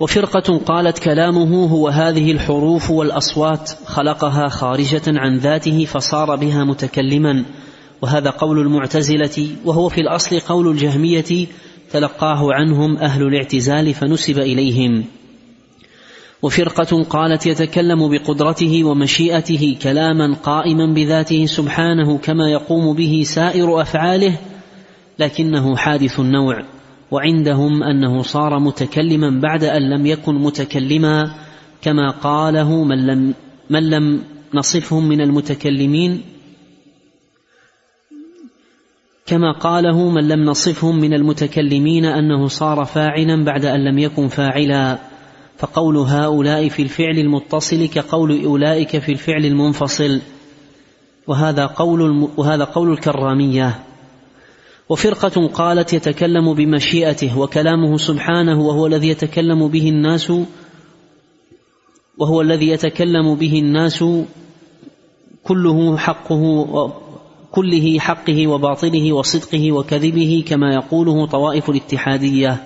وفرقة 0.01 0.59
قالت 0.59 0.99
كلامه 0.99 1.67
هو 1.67 1.89
هذه 1.89 2.33
الحروف 2.33 2.91
والأصوات 2.91 3.71
خلقها 3.85 4.49
خارجة 4.49 5.03
عن 5.07 5.39
ذاته 5.39 5.85
فصار 5.85 6.37
بها 6.37 6.65
متكلما. 6.65 7.45
وهذا 8.03 8.31
قول 8.31 8.59
المعتزلة 8.59 9.49
وهو 9.65 9.89
في 9.89 10.01
الأصل 10.01 10.41
قول 10.41 10.69
الجهمية 10.69 11.47
تلقاه 11.91 12.53
عنهم 12.53 12.97
أهل 12.97 13.23
الاعتزال 13.23 13.95
فنسب 13.95 14.39
إليهم. 14.39 15.05
وفرقة 16.43 17.03
قالت 17.03 17.47
يتكلم 17.47 18.09
بقدرته 18.09 18.85
ومشيئته 18.85 19.77
كلاما 19.83 20.35
قائما 20.35 20.95
بذاته 20.95 21.47
سبحانه 21.47 22.19
كما 22.19 22.51
يقوم 22.51 22.97
به 22.97 23.23
سائر 23.27 23.81
أفعاله 23.81 24.39
لكنه 25.19 25.77
حادث 25.77 26.21
النوع. 26.21 26.76
وعندهم 27.11 27.83
أنه 27.83 28.23
صار 28.23 28.59
متكلما 28.59 29.41
بعد 29.41 29.65
أن 29.65 29.91
لم 29.91 30.07
يكن 30.07 30.35
متكلما 30.35 31.35
كما 31.83 32.11
قاله 32.11 32.85
من 32.85 33.07
لم 33.07 33.35
من 33.71 33.91
لم 33.91 34.23
نصفهم 34.55 35.09
من 35.09 35.21
المتكلمين. 35.21 36.23
كما 39.27 39.53
قاله 39.53 40.11
من 40.11 40.29
لم 40.29 40.45
نصفهم 40.45 41.01
من 41.01 41.15
المتكلمين 41.15 42.05
أنه 42.05 42.49
صار 42.49 42.85
فاعلا 42.85 43.45
بعد 43.45 43.65
أن 43.65 43.85
لم 43.85 43.99
يكن 43.99 44.29
فاعلا. 44.29 44.99
فقول 45.59 45.97
هؤلاء 45.97 46.69
في 46.69 46.83
الفعل 46.83 47.19
المتصل 47.19 47.87
كقول 47.87 48.45
أولئك 48.45 48.99
في 48.99 49.13
الفعل 49.13 49.45
المنفصل. 49.45 50.21
وهذا 51.27 51.67
قول 51.67 52.29
وهذا 52.37 52.65
قول 52.65 52.93
الكرامية. 52.93 53.79
وفرقة 54.89 55.47
قالت 55.47 55.93
يتكلم 55.93 56.55
بمشيئته 56.55 57.39
وكلامه 57.39 57.97
سبحانه 57.97 58.61
وهو 58.61 58.87
الذي 58.87 59.09
يتكلم 59.09 59.69
به 59.69 59.89
الناس 59.89 60.33
وهو 62.19 62.41
الذي 62.41 62.69
يتكلم 62.69 63.35
به 63.35 63.59
الناس 63.59 64.05
كله 65.45 65.97
حقه 65.97 66.93
كله 67.53 67.99
حقه 67.99 68.47
وباطله 68.47 69.13
وصدقه 69.13 69.73
وكذبه 69.73 70.45
كما 70.47 70.75
يقوله 70.75 71.27
طوائف 71.27 71.71
الاتحادية. 71.71 72.63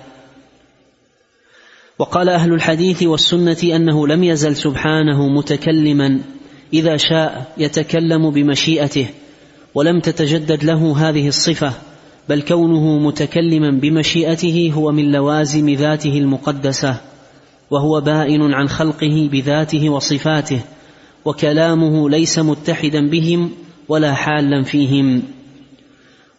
وقال 1.99 2.29
أهل 2.29 2.53
الحديث 2.53 3.03
والسنة 3.03 3.57
أنه 3.63 4.07
لم 4.07 4.23
يزل 4.23 4.55
سبحانه 4.55 5.27
متكلما 5.27 6.19
إذا 6.73 6.97
شاء 6.97 7.53
يتكلم 7.57 8.29
بمشيئته 8.31 9.07
ولم 9.75 9.99
تتجدد 9.99 10.63
له 10.63 11.09
هذه 11.09 11.27
الصفة. 11.27 11.73
بل 12.29 12.41
كونه 12.41 12.99
متكلما 12.99 13.71
بمشيئته 13.71 14.71
هو 14.75 14.91
من 14.91 15.11
لوازم 15.11 15.69
ذاته 15.69 16.17
المقدسة 16.17 17.01
وهو 17.71 18.01
بائن 18.01 18.53
عن 18.53 18.69
خلقه 18.69 19.29
بذاته 19.31 19.89
وصفاته 19.89 20.61
وكلامه 21.25 22.09
ليس 22.09 22.39
متحدا 22.39 23.09
بهم 23.09 23.51
ولا 23.89 24.13
حالا 24.13 24.63
فيهم. 24.63 25.23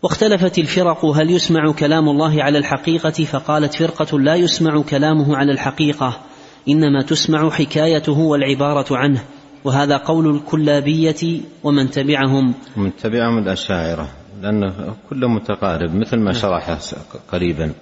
واختلفت 0.02 0.58
الفرق 0.58 1.04
هل 1.04 1.30
يسمع 1.30 1.72
كلام 1.72 2.08
الله 2.08 2.42
على 2.42 2.58
الحقيقة 2.58 3.24
فقالت 3.24 3.74
فرقة 3.74 4.18
لا 4.18 4.34
يسمع 4.34 4.82
كلامه 4.82 5.36
على 5.36 5.52
الحقيقة 5.52 6.20
إنما 6.68 7.02
تسمع 7.02 7.50
حكايته 7.50 8.18
والعبارة 8.18 8.96
عنه 8.96 9.22
وهذا 9.64 9.96
قول 9.96 10.36
الكلابية 10.36 11.40
ومن 11.64 11.90
تبعهم. 11.90 12.54
من 12.76 12.96
تبعهم 12.96 13.38
الأشاعرة. 13.38 14.21
لأنه 14.42 14.96
كله 15.10 15.28
متقارب 15.28 15.94
مثل 15.94 16.16
ما 16.16 16.32
شرح 16.32 16.78
قريبا. 17.32 17.72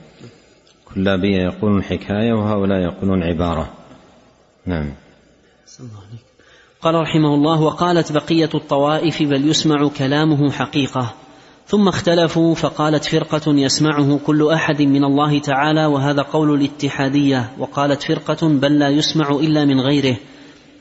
كلابية 0.95 1.43
يقولون 1.43 1.83
حكاية 1.83 2.33
وهؤلاء 2.33 2.79
يقولون 2.79 3.23
عبارة. 3.23 3.71
نعم. 4.67 4.93
قال 6.83 6.95
رحمه 6.95 7.35
الله 7.35 7.61
وقالت 7.61 8.13
بقية 8.13 8.51
الطوائف 8.55 9.23
بل 9.23 9.49
يسمع 9.49 9.89
كلامه 9.99 10.51
حقيقة. 10.51 11.15
ثم 11.67 11.89
اختلفوا 11.89 12.55
فقالت 12.55 13.05
فرقة 13.05 13.53
يسمعه 13.55 14.19
كل 14.27 14.51
أحد 14.53 14.83
من 14.83 15.05
الله 15.05 15.39
تعالى 15.39 15.87
وهذا 15.87 16.23
قول 16.23 16.55
الاتحادية. 16.55 17.51
وقالت 17.59 18.03
فرقة 18.03 18.49
بل 18.49 18.79
لا 18.79 18.89
يسمع 18.89 19.31
إلا 19.31 19.65
من 19.65 19.81
غيره. 19.81 20.17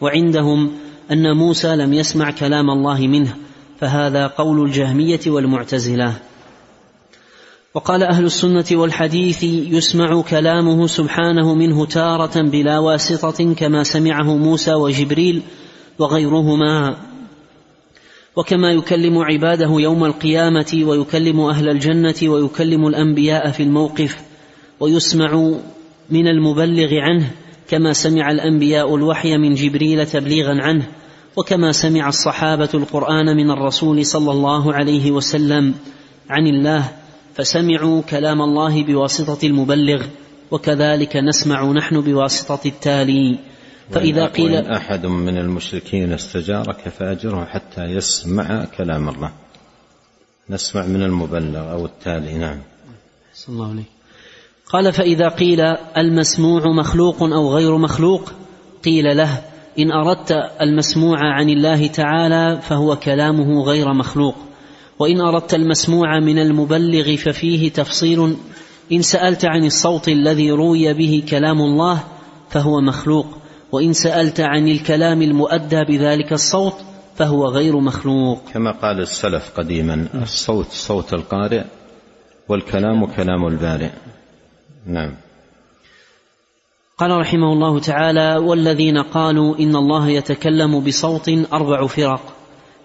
وعندهم 0.01 0.71
أن 1.11 1.37
موسى 1.37 1.75
لم 1.75 1.93
يسمع 1.93 2.31
كلام 2.31 2.69
الله 2.69 3.07
منه. 3.07 3.35
فهذا 3.79 4.27
قول 4.27 4.65
الجهمية 4.65 5.19
والمعتزلة. 5.27 6.13
وقال 7.73 8.03
أهل 8.03 8.25
السنة 8.25 8.65
والحديث 8.71 9.43
يسمع 9.43 10.21
كلامه 10.21 10.87
سبحانه 10.87 11.55
منه 11.55 11.85
تارة 11.85 12.41
بلا 12.41 12.79
واسطة 12.79 13.53
كما 13.53 13.83
سمعه 13.83 14.35
موسى 14.37 14.73
وجبريل 14.73 15.41
وغيرهما. 15.99 16.97
وكما 18.35 18.71
يكلم 18.71 19.17
عباده 19.17 19.69
يوم 19.79 20.05
القيامة 20.05 20.81
ويكلم 20.83 21.39
أهل 21.39 21.69
الجنة 21.69 22.15
ويكلم 22.23 22.87
الأنبياء 22.87 23.51
في 23.51 23.63
الموقف 23.63 24.17
ويسمع 24.79 25.53
من 26.09 26.27
المبلغ 26.27 26.93
عنه 26.93 27.31
كما 27.69 27.93
سمع 27.93 28.31
الأنبياء 28.31 28.95
الوحي 28.95 29.37
من 29.37 29.53
جبريل 29.53 30.05
تبليغا 30.05 30.57
عنه. 30.61 30.87
وكما 31.35 31.71
سمع 31.71 32.09
الصحابة 32.09 32.69
القرآن 32.73 33.37
من 33.37 33.51
الرسول 33.51 34.05
صلى 34.05 34.31
الله 34.31 34.73
عليه 34.73 35.11
وسلم 35.11 35.75
عن 36.29 36.47
الله 36.47 36.91
فسمعوا 37.35 38.01
كلام 38.01 38.41
الله 38.41 38.83
بواسطة 38.83 39.47
المبلغ 39.47 40.05
وكذلك 40.51 41.15
نسمع 41.15 41.71
نحن 41.71 42.01
بواسطة 42.01 42.59
التالي. 42.65 43.39
فإذا 43.91 44.25
قيل 44.25 44.53
وإن 44.53 44.71
أحد 44.71 45.05
من 45.05 45.37
المشركين 45.37 46.13
استجارك 46.13 46.89
فأجره 46.89 47.45
حتى 47.45 47.83
يسمع 47.83 48.65
كلام 48.77 49.09
الله. 49.09 49.31
نسمع 50.49 50.85
من 50.85 51.03
المبلغ 51.03 51.71
أو 51.71 51.85
التالي 51.85 52.37
نعم. 52.37 52.61
الله 53.49 53.69
عليه. 53.69 53.99
قال 54.69 54.93
فإذا 54.93 55.29
قيل 55.29 55.61
المسموع 55.97 56.61
مخلوق 56.67 57.23
أو 57.23 57.55
غير 57.55 57.77
مخلوق 57.77 58.31
قيل 58.85 59.17
له 59.17 59.41
إن 59.79 59.91
أردت 59.91 60.31
المسموع 60.61 61.17
عن 61.19 61.49
الله 61.49 61.87
تعالى 61.87 62.59
فهو 62.61 62.95
كلامه 62.95 63.63
غير 63.63 63.93
مخلوق. 63.93 64.35
وإن 64.99 65.21
أردت 65.21 65.53
المسموع 65.53 66.19
من 66.19 66.39
المبلغ 66.39 67.15
ففيه 67.15 67.71
تفصيل 67.71 68.35
إن 68.91 69.01
سألت 69.01 69.45
عن 69.45 69.65
الصوت 69.65 70.07
الذي 70.07 70.51
روي 70.51 70.93
به 70.93 71.23
كلام 71.29 71.61
الله 71.61 72.03
فهو 72.49 72.81
مخلوق. 72.81 73.25
وإن 73.71 73.93
سألت 73.93 74.39
عن 74.39 74.67
الكلام 74.67 75.21
المؤدى 75.21 75.83
بذلك 75.83 76.33
الصوت 76.33 76.75
فهو 77.15 77.45
غير 77.45 77.79
مخلوق. 77.79 78.41
كما 78.53 78.71
قال 78.71 78.99
السلف 78.99 79.51
قديما 79.57 80.07
الصوت 80.21 80.71
صوت 80.71 81.13
القارئ 81.13 81.63
والكلام 82.47 83.05
كلام 83.05 83.47
البارئ. 83.47 83.89
نعم. 84.85 85.28
قال 86.99 87.11
رحمه 87.11 87.53
الله 87.53 87.79
تعالى 87.79 88.37
والذين 88.37 88.97
قالوا 88.97 89.59
إن 89.59 89.75
الله 89.75 90.09
يتكلم 90.09 90.79
بصوت 90.79 91.29
أربع 91.53 91.87
فرق. 91.87 92.21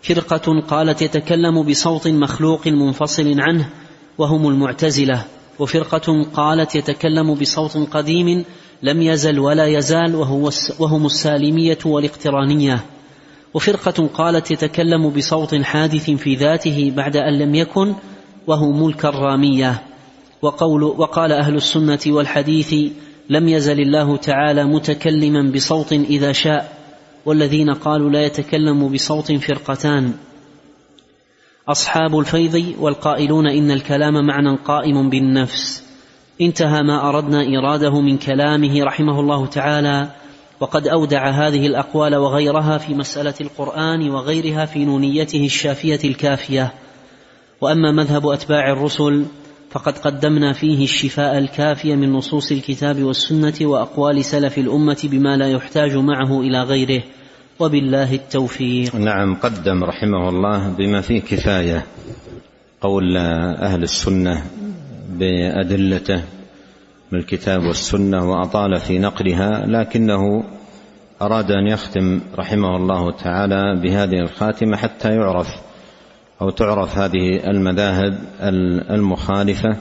فرقة 0.03 0.61
قالت 0.61 1.03
يتكلم 1.03 1.63
بصوت 1.63 2.09
مخلوق 2.09 2.67
منفصل 2.67 3.41
عنه 3.41 3.69
وهم 4.19 4.49
المعتزلة. 4.49 5.25
وفرقة 5.59 6.27
قالت 6.35 6.75
يتكلم 6.75 7.35
بصوت 7.35 7.77
قديم 7.77 8.45
لم 8.83 9.03
يزل 9.03 9.39
ولا 9.39 9.67
يزال 9.67 10.15
وهو 10.15 10.51
وهم 10.79 11.07
السالمية 11.07 11.79
والاقترانية. 11.85 12.85
وفرقة 13.55 14.09
قالت 14.15 14.51
يتكلم 14.51 15.11
بصوت 15.11 15.55
حادث 15.55 16.11
في 16.11 16.35
ذاته 16.35 16.93
بعد 16.97 17.17
أن 17.17 17.39
لم 17.39 17.55
يكن 17.55 17.95
وهم 18.47 18.89
الكرامية. 18.89 19.83
وقول 20.43 20.83
وقال 20.83 21.33
أهل 21.33 21.55
السنة 21.55 22.01
والحديث 22.07 22.75
لم 23.31 23.49
يزل 23.49 23.81
الله 23.81 24.17
تعالى 24.17 24.65
متكلما 24.65 25.53
بصوت 25.53 25.93
إذا 25.93 26.33
شاء 26.33 26.79
والذين 27.27 27.71
قالوا 27.75 28.11
لا 28.11 28.25
يتكلم 28.25 28.89
بصوت 28.89 29.33
فرقتان. 29.33 30.13
أصحاب 31.69 32.19
الفيض 32.19 32.75
والقائلون 32.79 33.47
إن 33.47 33.71
الكلام 33.71 34.27
معنى 34.27 34.57
قائم 34.57 35.11
بالنفس. 35.11 35.85
انتهى 36.41 36.83
ما 36.83 37.09
أردنا 37.09 37.41
ايراده 37.41 38.01
من 38.01 38.19
كلامه 38.19 38.85
رحمه 38.85 39.21
الله 39.21 39.47
تعالى 39.47 40.09
وقد 40.61 40.89
أودع 40.89 41.31
هذه 41.31 41.67
الأقوال 41.67 42.17
وغيرها 42.17 42.79
في 42.79 42.95
مسألة 42.95 43.35
القرآن 43.41 44.11
وغيرها 44.11 44.67
في 44.67 44.85
نونيته 44.85 45.45
الشافية 45.45 46.01
الكافية. 46.05 46.73
وأما 47.61 47.93
مذهب 47.93 48.27
أتباع 48.27 48.73
الرسل 48.73 49.25
فقد 49.75 49.99
قدمنا 49.99 50.53
فيه 50.53 50.85
الشفاء 50.85 51.39
الكافي 51.39 51.97
من 51.97 52.13
نصوص 52.13 52.53
الكتاب 52.53 53.03
والسنة 53.03 53.55
وأقوال 53.63 54.25
سلف 54.25 54.59
الأمة 54.59 55.01
بما 55.05 55.37
لا 55.37 55.49
يحتاج 55.49 55.97
معه 55.97 56.41
إلى 56.41 56.63
غيره 56.63 57.03
وبالله 57.61 58.15
التوفيق. 58.15 58.97
نعم 58.97 59.35
قدم 59.35 59.85
رحمه 59.85 60.29
الله 60.29 60.69
بما 60.69 61.01
فيه 61.01 61.21
كفاية 61.21 61.87
قول 62.81 63.17
أهل 63.17 63.83
السنة 63.83 64.45
بأدلته 65.09 66.23
من 67.13 67.19
الكتاب 67.19 67.65
والسنة 67.65 68.31
وأطال 68.31 68.81
في 68.81 68.99
نقلها 68.99 69.67
لكنه 69.67 70.45
أراد 71.23 71.51
أن 71.51 71.67
يختم 71.67 72.21
رحمه 72.39 72.77
الله 72.77 73.11
تعالى 73.11 73.81
بهذه 73.83 74.21
الخاتمة 74.21 74.77
حتى 74.77 75.09
يعرف 75.09 75.49
أو 76.43 76.51
تعرف 76.51 76.99
هذه 76.99 77.51
المذاهب 77.51 78.19
المخالفة 78.91 79.77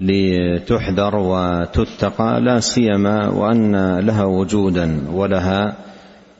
لتحذر 0.00 1.16
وتتقى 1.16 2.40
لا 2.40 2.60
سيما 2.60 3.28
وأن 3.28 3.98
لها 3.98 4.24
وجودا 4.24 5.10
ولها 5.10 5.76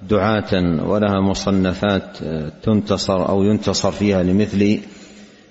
دعاة 0.03 0.83
ولها 0.87 1.21
مصنفات 1.21 2.19
تنتصر 2.63 3.29
أو 3.29 3.43
ينتصر 3.43 3.91
فيها 3.91 4.23
لمثل 4.23 4.79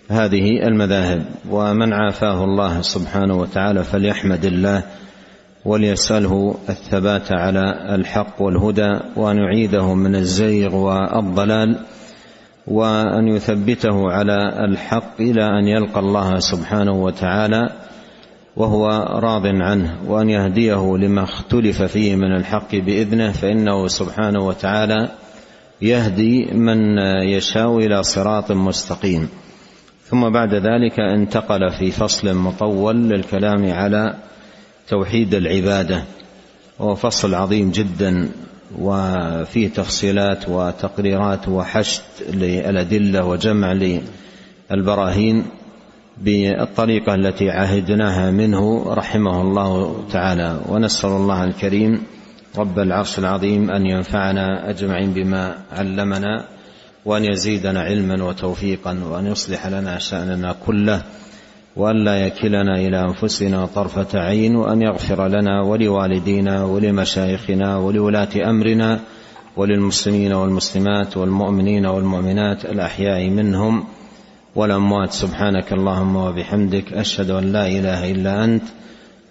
هذه 0.09 0.67
المذاهب. 0.67 1.25
ومن 1.49 1.93
عافاه 1.93 2.43
الله 2.43 2.81
سبحانه 2.81 3.36
وتعالى 3.36 3.83
فليحمد 3.83 4.45
الله 4.45 4.83
وليسأله 5.65 6.55
الثبات 6.69 7.31
على 7.31 7.95
الحق 7.95 8.41
والهدى 8.41 8.99
وأن 9.15 9.38
يعيده 9.38 9.93
من 9.93 10.15
الزيغ 10.15 10.75
والضلال. 10.75 11.79
وأن 12.68 13.28
يثبته 13.28 14.11
على 14.11 14.66
الحق 14.66 15.22
إلى 15.22 15.43
أن 15.43 15.68
يلقى 15.68 15.99
الله 15.99 16.39
سبحانه 16.39 16.91
وتعالى 16.91 17.70
وهو 18.55 18.88
راض 19.20 19.45
عنه 19.45 19.97
وأن 20.07 20.30
يهديه 20.30 20.97
لما 20.97 21.24
اختلف 21.24 21.82
فيه 21.82 22.16
من 22.16 22.36
الحق 22.36 22.76
بإذنه 22.76 23.32
فإنه 23.32 23.88
سبحانه 23.88 24.47
وتعالى 24.47 25.09
يهدي 25.82 26.45
من 26.45 26.97
يشاء 27.24 27.78
إلى 27.78 28.03
صراط 28.03 28.51
مستقيم. 28.51 29.30
ثم 30.05 30.30
بعد 30.30 30.53
ذلك 30.53 30.99
انتقل 30.99 31.72
في 31.80 31.91
فصل 31.91 32.34
مطول 32.34 32.95
للكلام 33.09 33.72
على 33.72 34.16
توحيد 34.88 35.34
العبادة. 35.34 36.03
وهو 36.80 36.95
فصل 36.95 37.34
عظيم 37.36 37.72
جدا. 37.72 38.30
وفيه 38.80 39.68
تفصيلات 39.68 40.49
وتقريرات 40.49 41.47
وحشد 41.47 42.03
للأدلة 42.30 43.26
وجمع 43.26 43.74
للبراهين 44.72 45.45
بالطريقة 46.18 47.16
التي 47.16 47.49
عهدناها 47.49 48.32
منه 48.32 48.93
رحمه 48.93 49.41
الله 49.41 50.05
تعالى. 50.11 50.59
ونسأل 50.70 51.09
الله 51.09 51.43
الكريم 51.43 52.03
رب 52.57 52.80
العرش 52.80 53.20
العظيم 53.20 53.70
أن 53.72 53.86
ينفعنا 53.86 54.70
أجمعين 54.70 55.13
بما 55.13 55.55
علمنا 55.72 56.45
وأن 57.05 57.26
يزيدنا 57.26 57.82
علما 57.82 58.24
وتوفيقا 58.24 58.99
وأن 59.03 59.28
يصلح 59.28 59.68
لنا 59.68 59.99
شأننا 59.99 60.55
كله. 60.66 61.01
وأن 61.76 62.03
لا 62.03 62.28
يكلنا 62.28 62.76
إلى 62.76 63.01
أنفسنا 63.01 63.65
طرفة 63.65 64.19
عين 64.19 64.55
وأن 64.55 64.82
يغفر 64.82 65.28
لنا 65.28 65.61
ولوالدينا 65.61 66.63
ولمشايخنا 66.65 67.78
ولولاة 67.78 68.49
أمرنا 68.49 68.99
وللمسلمين 69.57 70.34
والمسلمات 70.34 71.17
والمؤمنين 71.17 71.86
والمؤمنات 71.86 72.65
الأحياء 72.65 73.30
منهم 73.30 73.84
والأموات. 74.55 75.11
سبحانك 75.13 75.73
اللهم 75.73 76.15
وبحمدك 76.15 76.93
أشهد 76.93 77.30
أن 77.30 77.51
لا 77.51 77.67
إله 77.67 78.11
إلا 78.11 78.43
أنت 78.43 78.63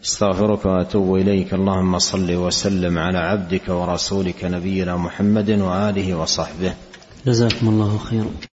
أستغفرك 0.04 0.66
وأتوب 0.66 1.16
إليك. 1.16 1.54
اللهم 1.54 1.98
صل 1.98 2.34
وسلم 2.34 2.98
على 2.98 3.18
عبدك 3.18 3.68
ورسولك 3.68 4.44
نبينا 4.44 4.96
محمد 4.96 5.50
وآله 5.50 6.14
وصحبه. 6.14 6.72
جزاكم 7.26 7.68
الله 7.68 7.98
خيرا. 7.98 8.53